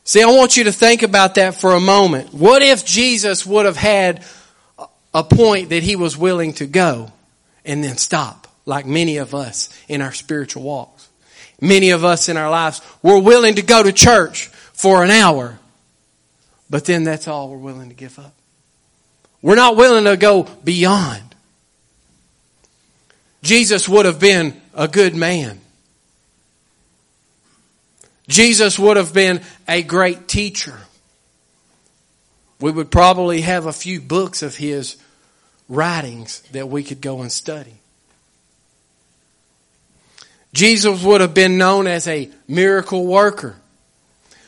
See, 0.04 0.22
I 0.22 0.28
want 0.28 0.58
you 0.58 0.66
to 0.66 0.72
think 0.72 1.02
about 1.02 1.34
that 1.36 1.56
for 1.56 1.74
a 1.74 1.80
moment. 1.80 2.32
What 2.36 2.62
if 2.62 2.86
Jesus 2.86 3.48
would 3.48 3.66
have 3.66 3.76
had 3.76 4.24
a 5.12 5.24
point 5.24 5.70
that 5.70 5.82
he 5.82 5.96
was 5.96 6.16
willing 6.16 6.54
to 6.54 6.68
go 6.68 7.12
and 7.66 7.84
then 7.84 7.98
stop, 7.98 8.48
like 8.68 8.86
many 8.86 9.18
of 9.18 9.34
us 9.34 9.70
in 9.88 10.04
our 10.04 10.12
spiritual 10.12 10.62
walks? 10.62 11.10
Many 11.60 11.90
of 11.90 12.06
us 12.06 12.30
in 12.30 12.38
our 12.38 12.52
lives, 12.52 12.80
we're 13.02 13.18
willing 13.18 13.56
to 13.56 13.64
go 13.64 13.82
to 13.82 13.92
church 13.92 14.50
for 14.74 15.04
an 15.04 15.10
hour, 15.10 15.58
but 16.70 16.86
then 16.86 17.06
that's 17.06 17.28
all 17.28 17.50
we're 17.50 17.58
willing 17.58 17.90
to 17.90 17.96
give 17.96 18.20
up. 18.20 18.36
We're 19.42 19.56
not 19.56 19.78
willing 19.78 20.04
to 20.04 20.16
go 20.16 20.44
beyond. 20.44 21.24
Jesus 23.42 23.90
would 23.90 24.06
have 24.06 24.20
been 24.20 24.62
a 24.76 24.88
good 24.88 25.16
man. 25.16 25.60
Jesus 28.28 28.78
would 28.78 28.98
have 28.98 29.14
been 29.14 29.42
a 29.68 29.82
great 29.82 30.28
teacher. 30.28 30.78
We 32.60 32.72
would 32.72 32.92
probably 32.92 33.42
have 33.42 33.66
a 33.66 33.74
few 33.74 34.02
books 34.02 34.42
of 34.44 34.56
his 34.56 34.98
writings 35.70 36.42
that 36.52 36.70
we 36.70 36.84
could 36.84 37.02
go 37.02 37.22
and 37.22 37.32
study. 37.32 37.74
Jesus 40.54 41.04
would 41.04 41.22
have 41.22 41.34
been 41.34 41.58
known 41.58 41.86
as 41.86 42.08
a 42.08 42.30
miracle 42.48 43.06
worker, 43.06 43.58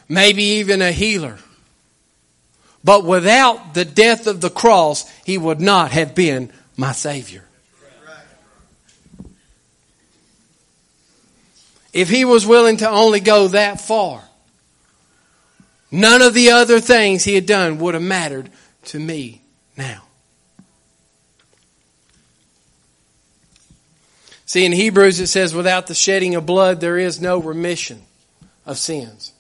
maybe 0.08 0.44
even 0.44 0.82
a 0.82 0.92
healer. 0.92 1.38
But 2.84 3.04
without 3.04 3.74
the 3.74 3.84
death 3.84 4.28
of 4.28 4.40
the 4.40 4.50
cross, 4.50 5.10
he 5.26 5.38
would 5.38 5.60
not 5.60 5.92
have 5.92 6.16
been 6.16 6.52
my 6.78 6.94
Savior. 6.94 7.44
If 11.98 12.10
he 12.10 12.26
was 12.26 12.46
willing 12.46 12.78
to 12.78 12.88
only 12.88 13.20
go 13.20 13.48
that 13.48 13.82
far, 13.82 14.22
none 15.90 16.22
of 16.22 16.36
the 16.36 16.52
other 16.52 16.80
things 16.80 17.24
he 17.24 17.34
had 17.34 17.48
done 17.48 17.80
would 17.80 17.96
have 17.96 18.04
mattered 18.04 18.52
to 18.84 19.00
me 19.00 19.42
now. 19.76 20.04
See, 24.46 24.64
in 24.64 24.74
Hebrews 24.74 25.20
it 25.20 25.26
says, 25.26 25.56
without 25.56 25.88
the 25.88 25.96
shedding 25.96 26.36
of 26.36 26.46
blood, 26.46 26.82
there 26.82 27.00
is 27.00 27.20
no 27.20 27.40
remission 27.40 28.04
of 28.64 28.78
sins. 28.78 29.32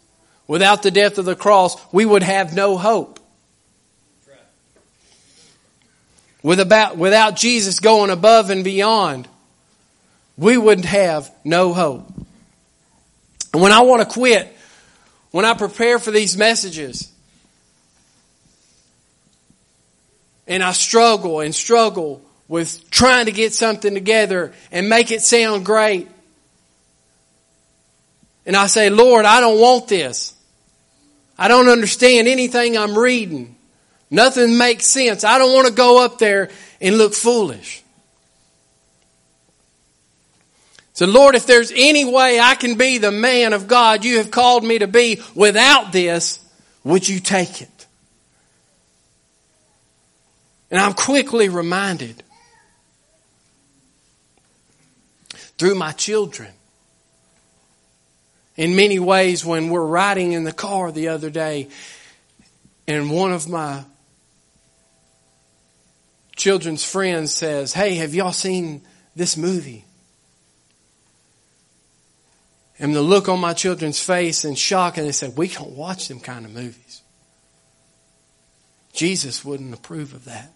Without 0.47 0.81
the 0.81 0.89
death 0.89 1.19
of 1.19 1.25
the 1.25 1.35
cross, 1.35 1.77
we 1.93 2.05
would 2.05 2.23
have 2.23 2.55
no 2.55 2.75
hope. 2.75 3.19
With 6.41 6.59
about, 6.59 6.97
without 6.97 7.35
Jesus 7.35 7.79
going 7.79 8.09
above 8.09 8.49
and 8.49 8.63
beyond, 8.63 9.27
we 10.37 10.57
would 10.57 10.85
have 10.85 11.31
no 11.43 11.71
hope. 11.73 12.11
When 13.53 13.71
I 13.71 13.81
want 13.81 14.01
to 14.01 14.07
quit, 14.07 14.55
when 15.31 15.45
I 15.45 15.53
prepare 15.53 15.99
for 15.99 16.11
these 16.11 16.37
messages, 16.37 17.11
and 20.47 20.63
I 20.63 20.71
struggle 20.71 21.41
and 21.41 21.53
struggle 21.53 22.21
with 22.47 22.89
trying 22.89 23.25
to 23.25 23.31
get 23.31 23.53
something 23.53 23.93
together 23.93 24.53
and 24.71 24.87
make 24.87 25.11
it 25.11 25.21
sound 25.21 25.65
great. 25.65 26.07
And 28.45 28.55
I 28.55 28.67
say, 28.67 28.89
Lord, 28.89 29.25
I 29.25 29.41
don't 29.41 29.59
want 29.59 29.89
this. 29.89 30.33
I 31.37 31.49
don't 31.49 31.67
understand 31.67 32.27
anything 32.27 32.77
I'm 32.77 32.97
reading. 32.97 33.55
Nothing 34.09 34.57
makes 34.57 34.85
sense. 34.85 35.25
I 35.25 35.37
don't 35.37 35.53
want 35.53 35.67
to 35.67 35.73
go 35.73 36.03
up 36.03 36.17
there 36.17 36.49
and 36.79 36.97
look 36.97 37.13
foolish. 37.13 37.83
So 40.97 41.05
Lord, 41.05 41.35
if 41.35 41.45
there's 41.45 41.71
any 41.75 42.05
way 42.05 42.39
I 42.39 42.55
can 42.55 42.75
be 42.75 42.97
the 42.97 43.11
man 43.11 43.53
of 43.53 43.67
God 43.67 44.03
you 44.03 44.17
have 44.17 44.31
called 44.31 44.63
me 44.63 44.79
to 44.79 44.87
be 44.87 45.21
without 45.35 45.91
this, 45.91 46.43
would 46.83 47.07
you 47.07 47.19
take 47.19 47.61
it? 47.61 47.85
And 50.71 50.81
I'm 50.81 50.93
quickly 50.93 51.49
reminded 51.49 52.23
through 55.59 55.75
my 55.75 55.91
children. 55.91 56.49
In 58.55 58.75
many 58.75 58.97
ways, 58.97 59.45
when 59.45 59.69
we're 59.69 59.85
riding 59.85 60.31
in 60.31 60.45
the 60.45 60.51
car 60.51 60.91
the 60.91 61.09
other 61.09 61.29
day, 61.29 61.67
and 62.87 63.11
one 63.11 63.33
of 63.33 63.47
my 63.47 63.83
children's 66.35 66.83
friends 66.83 67.35
says, 67.35 67.71
Hey, 67.71 67.97
have 67.97 68.15
y'all 68.15 68.31
seen 68.31 68.81
this 69.15 69.37
movie? 69.37 69.83
And 72.79 72.95
the 72.95 73.01
look 73.01 73.27
on 73.27 73.39
my 73.39 73.53
children's 73.53 73.99
face 73.99 74.45
in 74.45 74.55
shock, 74.55 74.97
and 74.97 75.07
they 75.07 75.11
said, 75.11 75.35
We 75.35 75.47
don't 75.47 75.71
watch 75.71 76.07
them 76.07 76.19
kind 76.19 76.45
of 76.45 76.53
movies. 76.53 77.01
Jesus 78.93 79.43
wouldn't 79.43 79.73
approve 79.73 80.13
of 80.13 80.25
that. 80.25 80.51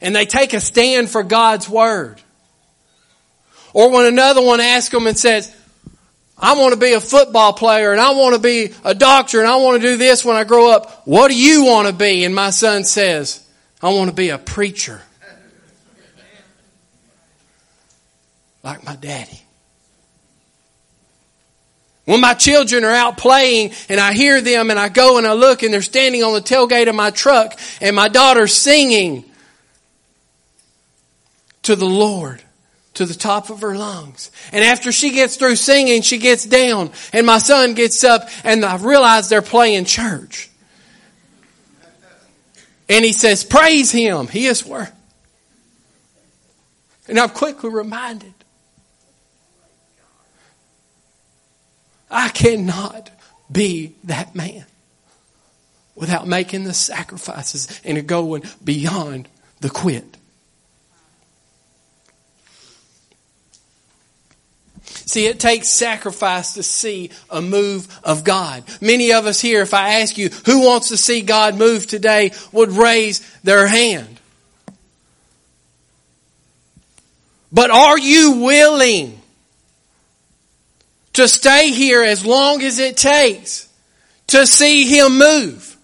And 0.00 0.14
they 0.14 0.24
take 0.24 0.54
a 0.54 0.60
stand 0.60 1.10
for 1.10 1.22
God's 1.22 1.68
word. 1.68 2.20
Or 3.72 3.90
when 3.90 4.06
another 4.06 4.42
one 4.42 4.60
asks 4.60 4.90
them 4.90 5.06
and 5.06 5.18
says, 5.18 5.54
I 6.36 6.54
want 6.54 6.72
to 6.72 6.78
be 6.78 6.92
a 6.92 7.00
football 7.00 7.52
player 7.52 7.90
and 7.90 8.00
I 8.00 8.12
want 8.12 8.36
to 8.36 8.40
be 8.40 8.72
a 8.84 8.94
doctor 8.94 9.40
and 9.40 9.48
I 9.48 9.56
want 9.56 9.82
to 9.82 9.88
do 9.88 9.96
this 9.96 10.24
when 10.24 10.36
I 10.36 10.44
grow 10.44 10.70
up. 10.70 11.02
What 11.06 11.28
do 11.28 11.36
you 11.36 11.64
want 11.64 11.88
to 11.88 11.92
be? 11.92 12.24
And 12.24 12.34
my 12.34 12.50
son 12.50 12.84
says, 12.84 13.44
I 13.82 13.90
want 13.90 14.08
to 14.08 14.14
be 14.14 14.30
a 14.30 14.38
preacher. 14.38 15.02
Like 18.62 18.84
my 18.84 18.94
daddy. 18.96 19.42
When 22.08 22.22
my 22.22 22.32
children 22.32 22.84
are 22.84 22.94
out 22.94 23.18
playing 23.18 23.72
and 23.90 24.00
I 24.00 24.14
hear 24.14 24.40
them 24.40 24.70
and 24.70 24.78
I 24.80 24.88
go 24.88 25.18
and 25.18 25.26
I 25.26 25.34
look 25.34 25.62
and 25.62 25.70
they're 25.70 25.82
standing 25.82 26.24
on 26.24 26.32
the 26.32 26.40
tailgate 26.40 26.88
of 26.88 26.94
my 26.94 27.10
truck 27.10 27.52
and 27.82 27.94
my 27.94 28.08
daughter's 28.08 28.54
singing 28.54 29.26
to 31.64 31.76
the 31.76 31.84
Lord 31.84 32.42
to 32.94 33.04
the 33.04 33.12
top 33.12 33.50
of 33.50 33.60
her 33.60 33.76
lungs. 33.76 34.30
And 34.52 34.64
after 34.64 34.90
she 34.90 35.10
gets 35.10 35.36
through 35.36 35.56
singing, 35.56 36.00
she 36.00 36.16
gets 36.16 36.46
down 36.46 36.92
and 37.12 37.26
my 37.26 37.36
son 37.36 37.74
gets 37.74 38.02
up 38.04 38.30
and 38.42 38.64
I 38.64 38.78
realize 38.78 39.28
they're 39.28 39.42
playing 39.42 39.84
church. 39.84 40.48
And 42.88 43.04
he 43.04 43.12
says, 43.12 43.44
praise 43.44 43.92
him. 43.92 44.28
He 44.28 44.46
is 44.46 44.64
worth. 44.64 44.94
And 47.06 47.20
I'm 47.20 47.28
quickly 47.28 47.68
reminded 47.68 48.32
I 52.10 52.28
cannot 52.30 53.10
be 53.50 53.94
that 54.04 54.34
man 54.34 54.64
without 55.94 56.26
making 56.26 56.64
the 56.64 56.74
sacrifices 56.74 57.80
and 57.84 58.06
going 58.06 58.44
beyond 58.62 59.28
the 59.60 59.70
quit. 59.70 60.16
See, 65.08 65.26
it 65.26 65.40
takes 65.40 65.68
sacrifice 65.68 66.54
to 66.54 66.62
see 66.62 67.10
a 67.30 67.40
move 67.40 67.98
of 68.04 68.24
God. 68.24 68.62
Many 68.80 69.12
of 69.12 69.26
us 69.26 69.40
here, 69.40 69.62
if 69.62 69.72
I 69.72 70.00
ask 70.00 70.18
you 70.18 70.28
who 70.46 70.66
wants 70.66 70.88
to 70.88 70.96
see 70.96 71.22
God 71.22 71.56
move 71.56 71.86
today, 71.86 72.32
would 72.52 72.72
raise 72.72 73.20
their 73.42 73.66
hand. 73.66 74.20
But 77.50 77.70
are 77.70 77.98
you 77.98 78.42
willing 78.42 79.17
to 81.18 81.26
stay 81.26 81.72
here 81.72 82.04
as 82.04 82.24
long 82.24 82.62
as 82.62 82.78
it 82.78 82.96
takes 82.96 83.68
to 84.28 84.46
see 84.46 84.86
Him 84.86 85.18
move. 85.18 85.76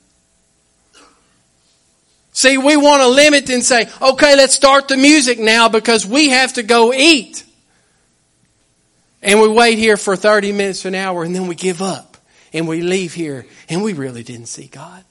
See, 2.33 2.57
we 2.57 2.77
want 2.77 3.03
to 3.03 3.09
limit 3.09 3.51
and 3.51 3.63
say, 3.63 3.89
okay, 4.01 4.37
let's 4.37 4.55
start 4.55 4.87
the 4.87 4.97
music 4.97 5.41
now 5.41 5.69
because 5.69 6.07
we 6.07 6.29
have 6.29 6.53
to 6.53 6.63
go 6.63 6.93
eat. 6.93 7.45
And 9.23 9.41
we 9.41 9.49
wait 9.49 9.79
here 9.79 9.97
for 9.97 10.15
30 10.15 10.53
minutes 10.53 10.85
an 10.85 10.95
hour 10.95 11.25
and 11.25 11.35
then 11.35 11.49
we 11.49 11.57
give 11.57 11.83
up 11.83 12.17
and 12.53 12.69
we 12.69 12.83
leave 12.83 13.13
here 13.13 13.45
and 13.69 13.83
we 13.83 13.93
really 13.93 14.23
didn't 14.23 14.47
see 14.47 14.69
God. 14.69 15.05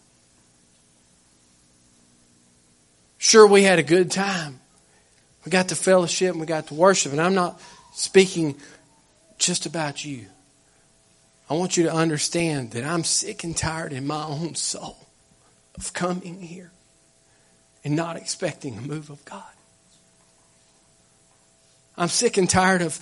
Sure, 3.18 3.46
we 3.46 3.64
had 3.64 3.78
a 3.78 3.84
good 3.84 4.10
time. 4.10 4.62
We 5.44 5.50
got 5.50 5.70
to 5.70 5.76
fellowship 5.76 6.32
and 6.32 6.40
we 6.40 6.46
got 6.46 6.68
to 6.68 6.76
worship. 6.76 7.12
And 7.12 7.20
I'm 7.20 7.34
not 7.34 7.60
speaking 7.94 8.56
just 9.38 9.66
about 9.66 10.04
you. 10.04 10.26
I 11.50 11.56
want 11.56 11.78
you 11.78 11.84
to 11.84 11.94
understand 11.94 12.72
that 12.72 12.84
I'm 12.84 13.04
sick 13.04 13.44
and 13.44 13.56
tired 13.56 13.94
in 13.94 14.08
my 14.08 14.24
own 14.24 14.56
soul 14.56 14.98
of 15.76 15.94
coming 15.94 16.42
here 16.42 16.72
and 17.84 17.96
not 17.96 18.16
expecting 18.16 18.78
a 18.78 18.82
move 18.82 19.10
of 19.10 19.24
God. 19.26 19.44
I'm 21.98 22.08
sick 22.08 22.38
and 22.38 22.50
tired 22.50 22.82
of 22.82 23.00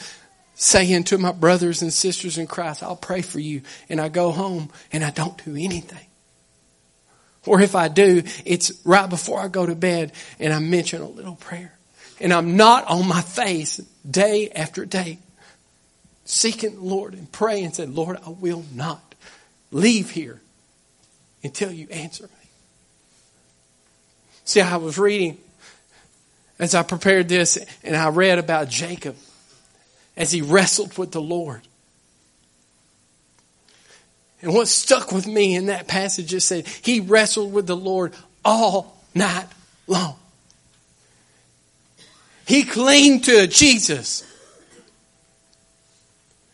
saying 0.55 1.05
to 1.05 1.17
my 1.17 1.31
brothers 1.31 1.81
and 1.81 1.93
sisters 1.93 2.37
in 2.37 2.47
Christ, 2.47 2.83
I'll 2.83 2.95
pray 2.95 3.21
for 3.21 3.39
you, 3.39 3.61
and 3.89 4.01
I 4.01 4.09
go 4.09 4.31
home 4.31 4.69
and 4.91 5.03
I 5.03 5.11
don't 5.11 5.43
do 5.43 5.55
anything. 5.55 6.05
Or 7.45 7.61
if 7.61 7.75
I 7.75 7.87
do, 7.87 8.23
it's 8.45 8.71
right 8.85 9.09
before 9.09 9.39
I 9.39 9.47
go 9.47 9.65
to 9.65 9.75
bed 9.75 10.11
and 10.39 10.53
I 10.53 10.59
mention 10.59 11.01
a 11.01 11.07
little 11.07 11.35
prayer. 11.35 11.73
And 12.19 12.31
I'm 12.31 12.55
not 12.55 12.85
on 12.87 13.07
my 13.07 13.21
face 13.21 13.77
day 14.09 14.49
after 14.51 14.85
day 14.85 15.17
seeking 16.31 16.75
the 16.75 16.81
Lord 16.81 17.13
and 17.13 17.29
praying 17.29 17.65
and 17.65 17.75
said, 17.75 17.89
Lord, 17.89 18.17
I 18.25 18.29
will 18.29 18.63
not 18.73 19.15
leave 19.69 20.11
here 20.11 20.39
until 21.43 21.71
you 21.71 21.89
answer 21.89 22.23
me. 22.23 22.49
See, 24.45 24.61
I 24.61 24.77
was 24.77 24.97
reading 24.97 25.37
as 26.57 26.73
I 26.73 26.83
prepared 26.83 27.27
this 27.27 27.57
and 27.83 27.97
I 27.97 28.07
read 28.09 28.39
about 28.39 28.69
Jacob 28.69 29.17
as 30.15 30.31
he 30.31 30.41
wrestled 30.41 30.97
with 30.97 31.11
the 31.11 31.21
Lord. 31.21 31.61
And 34.41 34.53
what 34.53 34.69
stuck 34.69 35.11
with 35.11 35.27
me 35.27 35.53
in 35.53 35.65
that 35.65 35.89
passage 35.89 36.33
is 36.33 36.45
said 36.45 36.65
he 36.65 37.01
wrestled 37.01 37.51
with 37.51 37.67
the 37.67 37.75
Lord 37.75 38.13
all 38.45 39.03
night 39.13 39.47
long. 39.85 40.15
He 42.47 42.63
clinged 42.63 43.25
to 43.25 43.47
Jesus. 43.47 44.25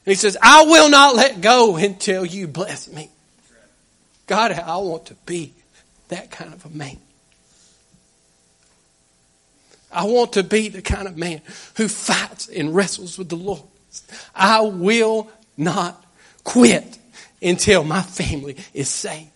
He 0.08 0.16
says, 0.16 0.38
I 0.42 0.64
will 0.64 0.90
not 0.90 1.18
let 1.18 1.42
go 1.42 1.76
until 1.76 2.26
you 2.26 2.48
bless 2.48 2.88
me. 2.88 3.10
God, 4.26 4.54
I 4.54 4.78
want 4.78 5.08
to 5.08 5.16
be 5.26 5.54
that 6.08 6.32
kind 6.32 6.54
of 6.54 6.66
a 6.66 6.70
man. 6.70 6.98
I 9.92 10.06
want 10.06 10.34
to 10.34 10.44
be 10.44 10.70
the 10.70 10.82
kind 10.82 11.10
of 11.10 11.18
man 11.18 11.42
who 11.76 11.90
fights 11.90 12.48
and 12.48 12.74
wrestles 12.74 13.18
with 13.18 13.28
the 13.28 13.36
Lord. 13.36 13.64
I 14.34 14.62
will 14.62 15.30
not 15.58 16.02
quit 16.46 16.98
until 17.42 17.84
my 17.84 18.02
family 18.02 18.56
is 18.74 18.88
saved. 18.88 19.30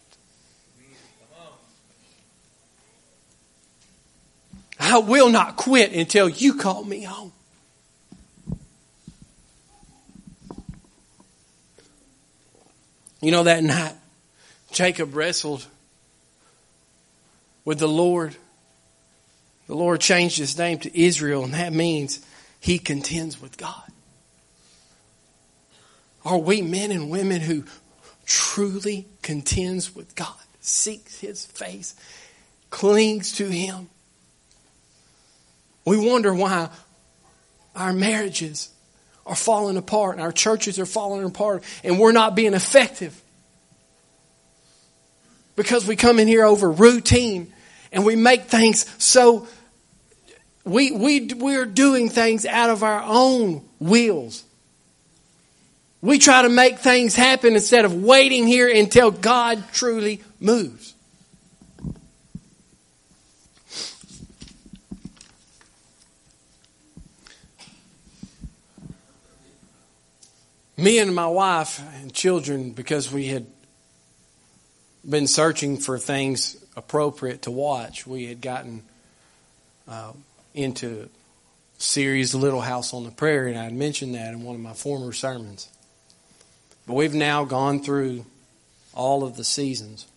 I 4.80 5.00
will 5.00 5.30
not 5.30 5.58
quit 5.58 5.92
until 5.92 6.30
you 6.30 6.54
call 6.54 6.86
me 6.86 7.04
home. 7.04 7.34
You 13.22 13.30
know, 13.32 13.44
that 13.44 13.64
night, 13.64 13.94
Jacob 14.72 15.16
wrestled 15.16 15.66
with 17.64 17.78
the 17.78 17.88
Lord. 17.88 18.36
The 19.68 19.76
Lord 19.76 20.02
changed 20.02 20.40
his 20.40 20.58
name 20.58 20.80
to 20.80 21.00
Israel, 21.00 21.44
and 21.44 21.54
that 21.54 21.72
means 21.72 22.26
he 22.60 22.80
contends 22.80 23.40
with 23.40 23.58
God. 23.58 23.84
Are 26.26 26.38
we 26.38 26.62
men 26.62 26.92
and 26.92 27.10
women 27.10 27.42
who 27.42 27.64
truly 28.26 29.08
contends 29.22 29.96
with 29.96 30.16
God, 30.16 30.34
seeks 30.60 31.20
his 31.20 31.46
face, 31.46 31.96
clings 32.70 33.34
to 33.34 33.48
him? 33.50 33.90
We 35.86 35.98
wonder 35.98 36.34
why 36.34 36.70
our 37.76 37.94
marriages 37.94 38.70
are 39.32 39.36
falling 39.36 39.78
apart 39.78 40.16
and 40.16 40.22
our 40.22 40.32
churches 40.34 40.78
are 40.78 40.86
falling 40.86 41.24
apart 41.24 41.64
and 41.86 41.98
we're 41.98 42.12
not 42.12 42.36
being 42.36 42.54
effective. 42.54 43.20
Because 45.56 45.88
we 45.88 45.96
come 45.96 46.20
in 46.20 46.28
here 46.28 46.44
over 46.44 46.70
routine 46.70 47.54
and 47.94 48.06
we 48.06 48.18
make 48.18 48.44
things 48.44 48.86
so 49.02 49.48
we 50.66 50.92
we 50.92 51.28
we're 51.34 51.66
doing 51.66 52.10
things 52.10 52.46
out 52.46 52.70
of 52.70 52.84
our 52.84 53.02
own 53.06 53.64
wills. 53.80 54.44
We 56.02 56.20
try 56.20 56.42
to 56.42 56.50
make 56.50 56.80
things 56.80 57.16
happen 57.16 57.54
instead 57.54 57.86
of 57.86 58.04
waiting 58.04 58.48
here 58.48 58.68
until 58.68 59.12
God 59.12 59.64
truly 59.72 60.22
moves. 60.42 60.91
Me 70.82 70.98
and 70.98 71.14
my 71.14 71.28
wife 71.28 71.80
and 72.02 72.12
children, 72.12 72.72
because 72.72 73.12
we 73.12 73.28
had 73.28 73.46
been 75.08 75.28
searching 75.28 75.78
for 75.78 76.00
things 76.00 76.58
appropriate 76.76 77.44
to 77.44 77.52
watch, 77.52 78.08
we 78.08 78.26
had 78.26 78.42
gotten 78.42 78.82
uh, 79.88 80.12
into 80.56 81.08
series 81.78 82.34
Little 82.34 82.62
House 82.62 82.96
on 82.96 83.04
the 83.04 83.12
Prairie, 83.12 83.52
and 83.52 83.60
I 83.60 83.66
had 83.66 83.74
mentioned 83.74 84.16
that 84.16 84.34
in 84.34 84.44
one 84.44 84.56
of 84.56 84.62
my 84.62 84.74
former 84.74 85.14
sermons. 85.14 85.70
But 86.88 86.96
we've 86.96 87.14
now 87.14 87.46
gone 87.46 87.84
through 87.84 88.26
all 88.94 89.24
of 89.24 89.38
the 89.38 89.44
seasons. 89.44 90.08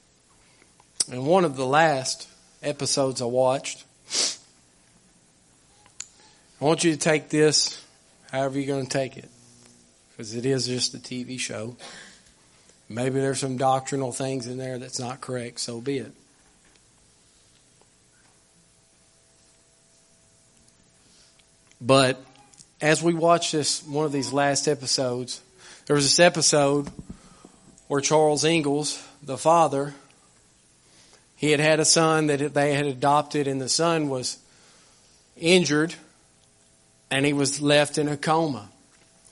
And 1.12 1.26
one 1.26 1.44
of 1.44 1.56
the 1.56 1.66
last 1.66 2.26
episodes 2.62 3.20
I 3.20 3.26
watched, 3.26 3.84
I 6.58 6.64
want 6.64 6.84
you 6.84 6.92
to 6.92 6.98
take 6.98 7.28
this 7.28 7.80
however 8.30 8.58
you're 8.58 8.74
going 8.74 8.86
to 8.86 8.90
take 8.90 9.18
it 9.18 9.28
because 10.14 10.34
it 10.34 10.46
is 10.46 10.66
just 10.66 10.94
a 10.94 10.98
TV 10.98 11.38
show. 11.38 11.76
Maybe 12.88 13.20
there's 13.20 13.40
some 13.40 13.56
doctrinal 13.56 14.12
things 14.12 14.46
in 14.46 14.58
there 14.58 14.78
that's 14.78 15.00
not 15.00 15.20
correct, 15.20 15.58
so 15.58 15.80
be 15.80 15.98
it. 15.98 16.12
But 21.80 22.22
as 22.80 23.02
we 23.02 23.14
watch 23.14 23.50
this, 23.50 23.82
one 23.84 24.06
of 24.06 24.12
these 24.12 24.32
last 24.32 24.68
episodes, 24.68 25.40
there 25.86 25.96
was 25.96 26.04
this 26.04 26.20
episode 26.20 26.88
where 27.88 28.00
Charles 28.00 28.44
Ingalls, 28.44 29.02
the 29.22 29.36
father, 29.36 29.94
he 31.34 31.50
had 31.50 31.60
had 31.60 31.80
a 31.80 31.84
son 31.84 32.28
that 32.28 32.54
they 32.54 32.74
had 32.74 32.86
adopted, 32.86 33.48
and 33.48 33.60
the 33.60 33.68
son 33.68 34.08
was 34.08 34.38
injured, 35.36 35.94
and 37.10 37.26
he 37.26 37.32
was 37.32 37.60
left 37.60 37.98
in 37.98 38.08
a 38.08 38.16
coma. 38.16 38.70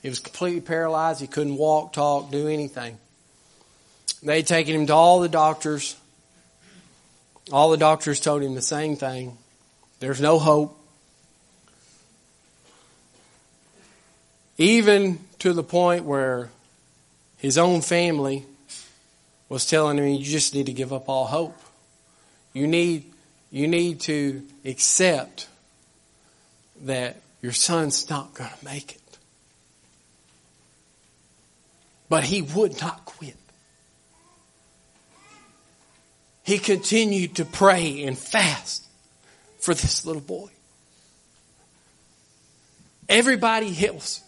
He 0.03 0.09
was 0.09 0.19
completely 0.19 0.61
paralyzed. 0.61 1.21
He 1.21 1.27
couldn't 1.27 1.55
walk, 1.55 1.93
talk, 1.93 2.29
do 2.29 2.49
anything. 2.49 2.97
They'd 4.21 4.45
taken 4.45 4.75
him 4.75 4.85
to 4.87 4.93
all 4.93 5.21
the 5.21 5.29
doctors. 5.29 5.95
All 7.51 7.71
the 7.71 7.77
doctors 7.77 8.19
told 8.19 8.43
him 8.43 8.53
the 8.53 8.61
same 8.61 8.97
thing. 8.97 9.37
There's 9.99 10.19
no 10.19 10.39
hope. 10.39 10.77
Even 14.57 15.19
to 15.39 15.53
the 15.53 15.63
point 15.63 16.03
where 16.03 16.49
his 17.37 17.57
own 17.57 17.81
family 17.81 18.45
was 19.47 19.65
telling 19.65 19.97
him, 19.97 20.05
you 20.05 20.23
just 20.23 20.53
need 20.53 20.65
to 20.65 20.73
give 20.73 20.91
up 20.91 21.07
all 21.07 21.25
hope. 21.25 21.57
You 22.51 22.67
need, 22.67 23.11
you 23.51 23.67
need 23.69 24.01
to 24.01 24.43
accept 24.65 25.47
that 26.81 27.17
your 27.41 27.53
son's 27.53 28.09
not 28.09 28.33
going 28.33 28.49
to 28.49 28.65
make 28.65 28.95
it. 28.95 29.02
But 32.13 32.25
he 32.25 32.43
would 32.43 32.79
not 32.79 33.05
quit. 33.05 33.35
He 36.43 36.59
continued 36.59 37.37
to 37.37 37.43
pray 37.43 38.03
and 38.03 38.15
fast 38.15 38.85
for 39.57 39.73
this 39.73 40.05
little 40.05 40.21
boy. 40.21 40.51
Everybody 43.09 43.75
else 43.87 44.21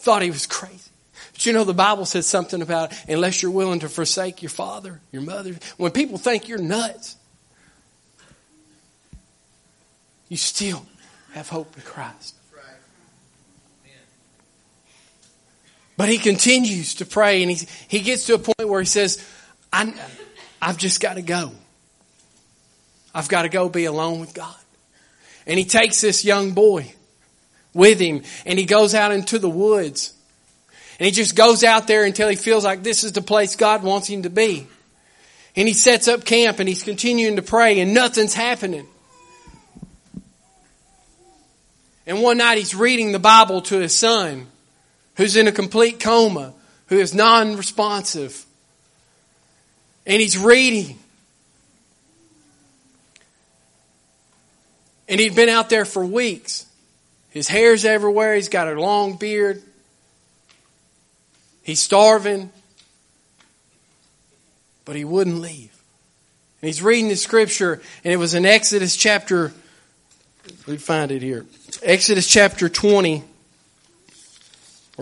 thought 0.00 0.20
he 0.20 0.30
was 0.30 0.44
crazy. 0.46 0.90
But 1.32 1.46
you 1.46 1.54
know, 1.54 1.64
the 1.64 1.72
Bible 1.72 2.04
says 2.04 2.26
something 2.26 2.60
about 2.60 2.92
unless 3.08 3.40
you're 3.40 3.52
willing 3.52 3.80
to 3.80 3.88
forsake 3.88 4.42
your 4.42 4.50
father, 4.50 5.00
your 5.12 5.22
mother, 5.22 5.56
when 5.78 5.92
people 5.92 6.18
think 6.18 6.46
you're 6.46 6.58
nuts, 6.58 7.16
you 10.28 10.36
still 10.36 10.84
have 11.32 11.48
hope 11.48 11.74
in 11.74 11.84
Christ. 11.84 12.34
But 15.96 16.08
he 16.08 16.18
continues 16.18 16.94
to 16.96 17.06
pray 17.06 17.42
and 17.42 17.50
he, 17.50 17.66
he 17.88 18.00
gets 18.00 18.26
to 18.26 18.34
a 18.34 18.38
point 18.38 18.68
where 18.68 18.80
he 18.80 18.86
says, 18.86 19.24
I, 19.72 19.92
I've 20.60 20.78
just 20.78 21.00
got 21.00 21.14
to 21.14 21.22
go. 21.22 21.52
I've 23.14 23.28
got 23.28 23.42
to 23.42 23.48
go 23.48 23.68
be 23.68 23.84
alone 23.84 24.20
with 24.20 24.34
God. 24.34 24.54
And 25.46 25.58
he 25.58 25.64
takes 25.64 26.00
this 26.00 26.24
young 26.24 26.52
boy 26.52 26.94
with 27.74 28.00
him 28.00 28.22
and 28.46 28.58
he 28.58 28.64
goes 28.64 28.94
out 28.94 29.12
into 29.12 29.38
the 29.38 29.50
woods. 29.50 30.14
And 30.98 31.06
he 31.06 31.12
just 31.12 31.34
goes 31.34 31.64
out 31.64 31.86
there 31.86 32.04
until 32.04 32.28
he 32.28 32.36
feels 32.36 32.64
like 32.64 32.82
this 32.82 33.04
is 33.04 33.12
the 33.12 33.22
place 33.22 33.56
God 33.56 33.82
wants 33.82 34.08
him 34.08 34.22
to 34.22 34.30
be. 34.30 34.66
And 35.56 35.68
he 35.68 35.74
sets 35.74 36.08
up 36.08 36.24
camp 36.24 36.58
and 36.58 36.68
he's 36.68 36.82
continuing 36.82 37.36
to 37.36 37.42
pray 37.42 37.80
and 37.80 37.92
nothing's 37.92 38.34
happening. 38.34 38.86
And 42.06 42.22
one 42.22 42.38
night 42.38 42.58
he's 42.58 42.74
reading 42.74 43.12
the 43.12 43.18
Bible 43.18 43.62
to 43.62 43.78
his 43.78 43.96
son 43.96 44.46
who's 45.16 45.36
in 45.36 45.48
a 45.48 45.52
complete 45.52 46.00
coma, 46.00 46.52
who 46.86 46.98
is 46.98 47.14
non-responsive. 47.14 48.44
And 50.06 50.20
he's 50.20 50.38
reading. 50.38 50.98
And 55.08 55.20
he'd 55.20 55.34
been 55.34 55.48
out 55.48 55.68
there 55.68 55.84
for 55.84 56.04
weeks. 56.04 56.66
His 57.30 57.48
hair's 57.48 57.84
everywhere. 57.84 58.34
He's 58.34 58.48
got 58.48 58.68
a 58.68 58.80
long 58.80 59.16
beard. 59.16 59.62
He's 61.62 61.80
starving. 61.80 62.50
But 64.84 64.96
he 64.96 65.04
wouldn't 65.04 65.40
leave. 65.40 65.70
And 66.60 66.68
he's 66.68 66.82
reading 66.82 67.08
the 67.08 67.16
scripture, 67.16 67.80
and 68.04 68.12
it 68.12 68.18
was 68.18 68.34
in 68.34 68.46
Exodus 68.46 68.94
chapter, 68.94 69.52
we 70.66 70.76
find 70.76 71.10
it 71.10 71.20
here. 71.20 71.44
Exodus 71.82 72.28
chapter 72.28 72.68
20 72.68 73.24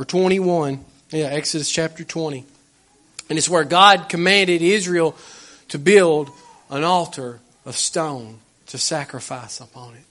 or 0.00 0.04
21. 0.06 0.82
Yeah, 1.10 1.26
Exodus 1.26 1.70
chapter 1.70 2.04
20. 2.04 2.46
And 3.28 3.38
it's 3.38 3.50
where 3.50 3.64
God 3.64 4.08
commanded 4.08 4.62
Israel 4.62 5.14
to 5.68 5.78
build 5.78 6.30
an 6.70 6.84
altar 6.84 7.38
of 7.66 7.76
stone 7.76 8.38
to 8.68 8.78
sacrifice 8.78 9.60
upon 9.60 9.94
it. 9.94 10.04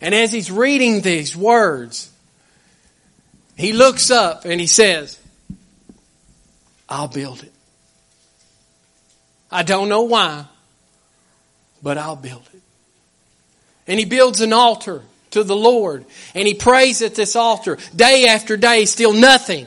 And 0.00 0.14
as 0.14 0.32
he's 0.32 0.48
reading 0.52 1.00
these 1.00 1.36
words, 1.36 2.08
he 3.56 3.72
looks 3.72 4.12
up 4.12 4.44
and 4.44 4.60
he 4.60 4.68
says, 4.68 5.18
I'll 6.88 7.08
build 7.08 7.42
it. 7.42 7.52
I 9.50 9.64
don't 9.64 9.88
know 9.88 10.02
why, 10.02 10.46
but 11.82 11.98
I'll 11.98 12.14
build 12.14 12.48
it. 12.54 12.62
And 13.88 13.98
he 13.98 14.04
builds 14.04 14.40
an 14.40 14.52
altar 14.52 15.02
to 15.32 15.44
the 15.44 15.56
Lord. 15.56 16.04
And 16.34 16.46
he 16.46 16.54
prays 16.54 17.02
at 17.02 17.14
this 17.14 17.36
altar 17.36 17.78
day 17.94 18.26
after 18.26 18.56
day, 18.56 18.84
still 18.84 19.12
nothing. 19.12 19.66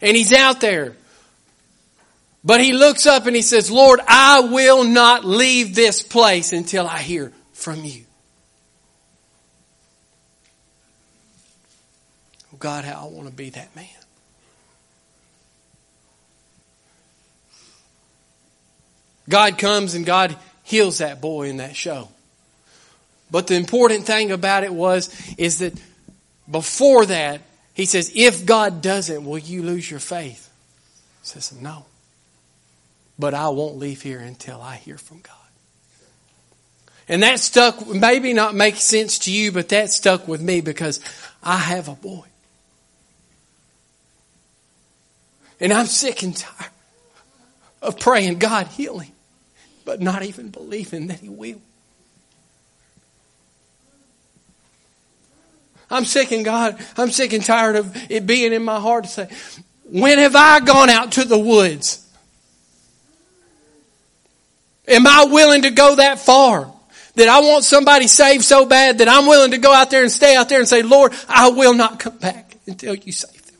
And 0.00 0.16
he's 0.16 0.32
out 0.32 0.60
there. 0.60 0.94
But 2.44 2.60
he 2.60 2.72
looks 2.72 3.06
up 3.06 3.26
and 3.26 3.34
he 3.34 3.42
says, 3.42 3.70
Lord, 3.70 4.00
I 4.06 4.40
will 4.40 4.84
not 4.84 5.24
leave 5.24 5.74
this 5.74 6.02
place 6.02 6.52
until 6.52 6.86
I 6.86 6.98
hear 6.98 7.32
from 7.52 7.84
you. 7.84 8.04
Oh 12.52 12.56
God, 12.58 12.84
how 12.84 13.06
I 13.06 13.10
want 13.10 13.26
to 13.26 13.34
be 13.34 13.50
that 13.50 13.74
man. 13.74 13.86
God 19.28 19.58
comes 19.58 19.94
and 19.94 20.06
God 20.06 20.36
heals 20.62 20.98
that 20.98 21.20
boy 21.20 21.48
in 21.48 21.58
that 21.58 21.76
show. 21.76 22.08
But 23.30 23.46
the 23.46 23.54
important 23.54 24.06
thing 24.06 24.30
about 24.30 24.64
it 24.64 24.72
was, 24.72 25.10
is 25.36 25.58
that 25.58 25.74
before 26.50 27.06
that, 27.06 27.42
he 27.74 27.84
says, 27.84 28.10
if 28.14 28.46
God 28.46 28.82
doesn't, 28.82 29.24
will 29.24 29.38
you 29.38 29.62
lose 29.62 29.90
your 29.90 30.00
faith? 30.00 30.50
He 31.22 31.28
says, 31.28 31.52
no. 31.52 31.84
But 33.18 33.34
I 33.34 33.48
won't 33.48 33.76
leave 33.76 34.02
here 34.02 34.20
until 34.20 34.60
I 34.60 34.76
hear 34.76 34.98
from 34.98 35.20
God. 35.20 35.34
And 37.08 37.22
that 37.22 37.40
stuck, 37.40 37.86
maybe 37.86 38.32
not 38.32 38.54
make 38.54 38.76
sense 38.76 39.20
to 39.20 39.32
you, 39.32 39.50
but 39.50 39.70
that 39.70 39.90
stuck 39.90 40.28
with 40.28 40.42
me 40.42 40.60
because 40.60 41.00
I 41.42 41.56
have 41.56 41.88
a 41.88 41.94
boy. 41.94 42.26
And 45.60 45.72
I'm 45.72 45.86
sick 45.86 46.22
and 46.22 46.36
tired 46.36 46.70
of 47.80 47.98
praying, 47.98 48.38
God 48.38 48.66
heal 48.68 48.98
him, 48.98 49.12
but 49.84 50.00
not 50.00 50.22
even 50.22 50.50
believing 50.50 51.08
that 51.08 51.20
he 51.20 51.28
will. 51.28 51.60
I'm 55.90 56.04
sick 56.04 56.32
and 56.32 56.44
God, 56.44 56.78
I'm 56.96 57.10
sick 57.10 57.32
and 57.32 57.44
tired 57.44 57.76
of 57.76 57.96
it 58.10 58.26
being 58.26 58.52
in 58.52 58.62
my 58.62 58.78
heart 58.78 59.04
to 59.04 59.10
say, 59.10 59.28
when 59.84 60.18
have 60.18 60.36
I 60.36 60.60
gone 60.60 60.90
out 60.90 61.12
to 61.12 61.24
the 61.24 61.38
woods? 61.38 62.04
Am 64.86 65.06
I 65.06 65.26
willing 65.30 65.62
to 65.62 65.70
go 65.70 65.96
that 65.96 66.18
far? 66.18 66.72
That 67.14 67.28
I 67.28 67.40
want 67.40 67.64
somebody 67.64 68.06
saved 68.06 68.44
so 68.44 68.64
bad 68.64 68.98
that 68.98 69.08
I'm 69.08 69.26
willing 69.26 69.50
to 69.50 69.58
go 69.58 69.72
out 69.72 69.90
there 69.90 70.02
and 70.02 70.10
stay 70.10 70.36
out 70.36 70.48
there 70.48 70.60
and 70.60 70.68
say, 70.68 70.82
Lord, 70.82 71.12
I 71.28 71.50
will 71.50 71.74
not 71.74 71.98
come 71.98 72.16
back 72.16 72.56
until 72.66 72.94
you 72.94 73.12
save 73.12 73.44
them. 73.46 73.56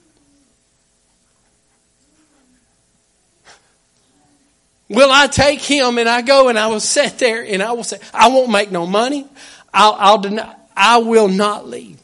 Will 4.90 5.10
I 5.10 5.26
take 5.26 5.60
him 5.60 5.98
and 5.98 6.08
I 6.08 6.22
go 6.22 6.48
and 6.48 6.58
I 6.58 6.68
will 6.68 6.80
sit 6.80 7.18
there 7.18 7.44
and 7.44 7.62
I 7.62 7.72
will 7.72 7.84
say, 7.84 7.98
I 8.14 8.28
won't 8.28 8.50
make 8.50 8.70
no 8.70 8.86
money. 8.86 9.26
I'll, 9.74 9.96
I'll 9.98 10.18
deny, 10.18 10.54
I 10.76 10.98
will 10.98 11.28
not 11.28 11.66
leave. 11.66 11.97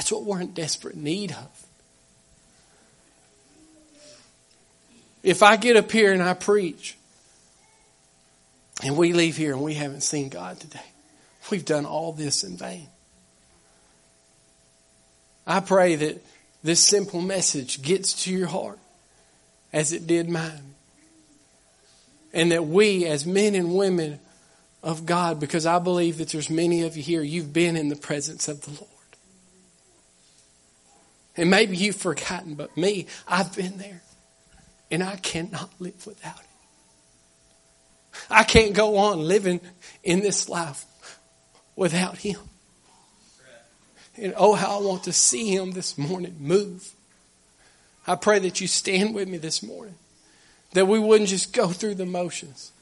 That's 0.00 0.10
what 0.10 0.24
we're 0.24 0.40
in 0.40 0.52
desperate 0.52 0.96
need 0.96 1.30
of. 1.32 1.66
If 5.22 5.42
I 5.42 5.58
get 5.58 5.76
up 5.76 5.92
here 5.92 6.10
and 6.10 6.22
I 6.22 6.32
preach, 6.32 6.96
and 8.82 8.96
we 8.96 9.12
leave 9.12 9.36
here 9.36 9.52
and 9.52 9.62
we 9.62 9.74
haven't 9.74 10.00
seen 10.00 10.30
God 10.30 10.58
today, 10.58 10.80
we've 11.50 11.66
done 11.66 11.84
all 11.84 12.12
this 12.12 12.44
in 12.44 12.56
vain. 12.56 12.88
I 15.46 15.60
pray 15.60 15.96
that 15.96 16.24
this 16.62 16.80
simple 16.80 17.20
message 17.20 17.82
gets 17.82 18.24
to 18.24 18.32
your 18.32 18.46
heart 18.46 18.78
as 19.70 19.92
it 19.92 20.06
did 20.06 20.30
mine. 20.30 20.76
And 22.32 22.52
that 22.52 22.66
we, 22.66 23.04
as 23.04 23.26
men 23.26 23.54
and 23.54 23.74
women 23.74 24.18
of 24.82 25.04
God, 25.04 25.38
because 25.38 25.66
I 25.66 25.78
believe 25.78 26.16
that 26.16 26.30
there's 26.30 26.48
many 26.48 26.84
of 26.84 26.96
you 26.96 27.02
here, 27.02 27.20
you've 27.20 27.52
been 27.52 27.76
in 27.76 27.90
the 27.90 27.96
presence 27.96 28.48
of 28.48 28.62
the 28.62 28.70
Lord. 28.70 28.99
And 31.36 31.50
maybe 31.50 31.76
you've 31.76 31.96
forgotten, 31.96 32.54
but 32.54 32.76
me, 32.76 33.06
I've 33.26 33.54
been 33.54 33.78
there. 33.78 34.02
And 34.90 35.02
I 35.02 35.16
cannot 35.16 35.70
live 35.78 36.06
without 36.06 36.40
it. 36.40 36.46
I 38.28 38.42
can't 38.42 38.74
go 38.74 38.96
on 38.96 39.20
living 39.20 39.60
in 40.02 40.20
this 40.20 40.48
life 40.48 40.84
without 41.76 42.18
Him. 42.18 42.40
And 44.16 44.34
oh, 44.36 44.54
how 44.54 44.80
I 44.80 44.82
want 44.82 45.04
to 45.04 45.12
see 45.12 45.54
Him 45.54 45.72
this 45.72 45.96
morning 45.96 46.36
move. 46.40 46.90
I 48.06 48.16
pray 48.16 48.40
that 48.40 48.60
you 48.60 48.66
stand 48.66 49.14
with 49.14 49.28
me 49.28 49.38
this 49.38 49.62
morning. 49.62 49.94
That 50.72 50.86
we 50.86 50.98
wouldn't 50.98 51.30
just 51.30 51.52
go 51.52 51.68
through 51.68 51.94
the 51.94 52.06
motions. 52.06 52.72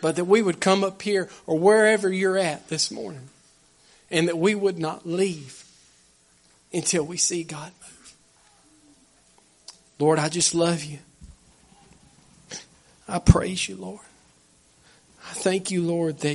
But 0.00 0.16
that 0.16 0.26
we 0.26 0.42
would 0.42 0.60
come 0.60 0.84
up 0.84 1.02
here 1.02 1.28
or 1.46 1.58
wherever 1.58 2.12
you're 2.12 2.38
at 2.38 2.68
this 2.68 2.90
morning. 2.90 3.28
And 4.10 4.28
that 4.28 4.38
we 4.38 4.54
would 4.54 4.78
not 4.78 5.06
leave 5.06 5.64
until 6.72 7.04
we 7.04 7.16
see 7.16 7.44
God 7.44 7.72
move. 7.80 8.14
Lord, 9.98 10.18
I 10.18 10.28
just 10.28 10.54
love 10.54 10.84
you. 10.84 10.98
I 13.08 13.18
praise 13.18 13.68
you, 13.68 13.76
Lord. 13.76 14.00
I 15.24 15.32
thank 15.34 15.70
you, 15.70 15.82
Lord, 15.82 16.20
that 16.20 16.34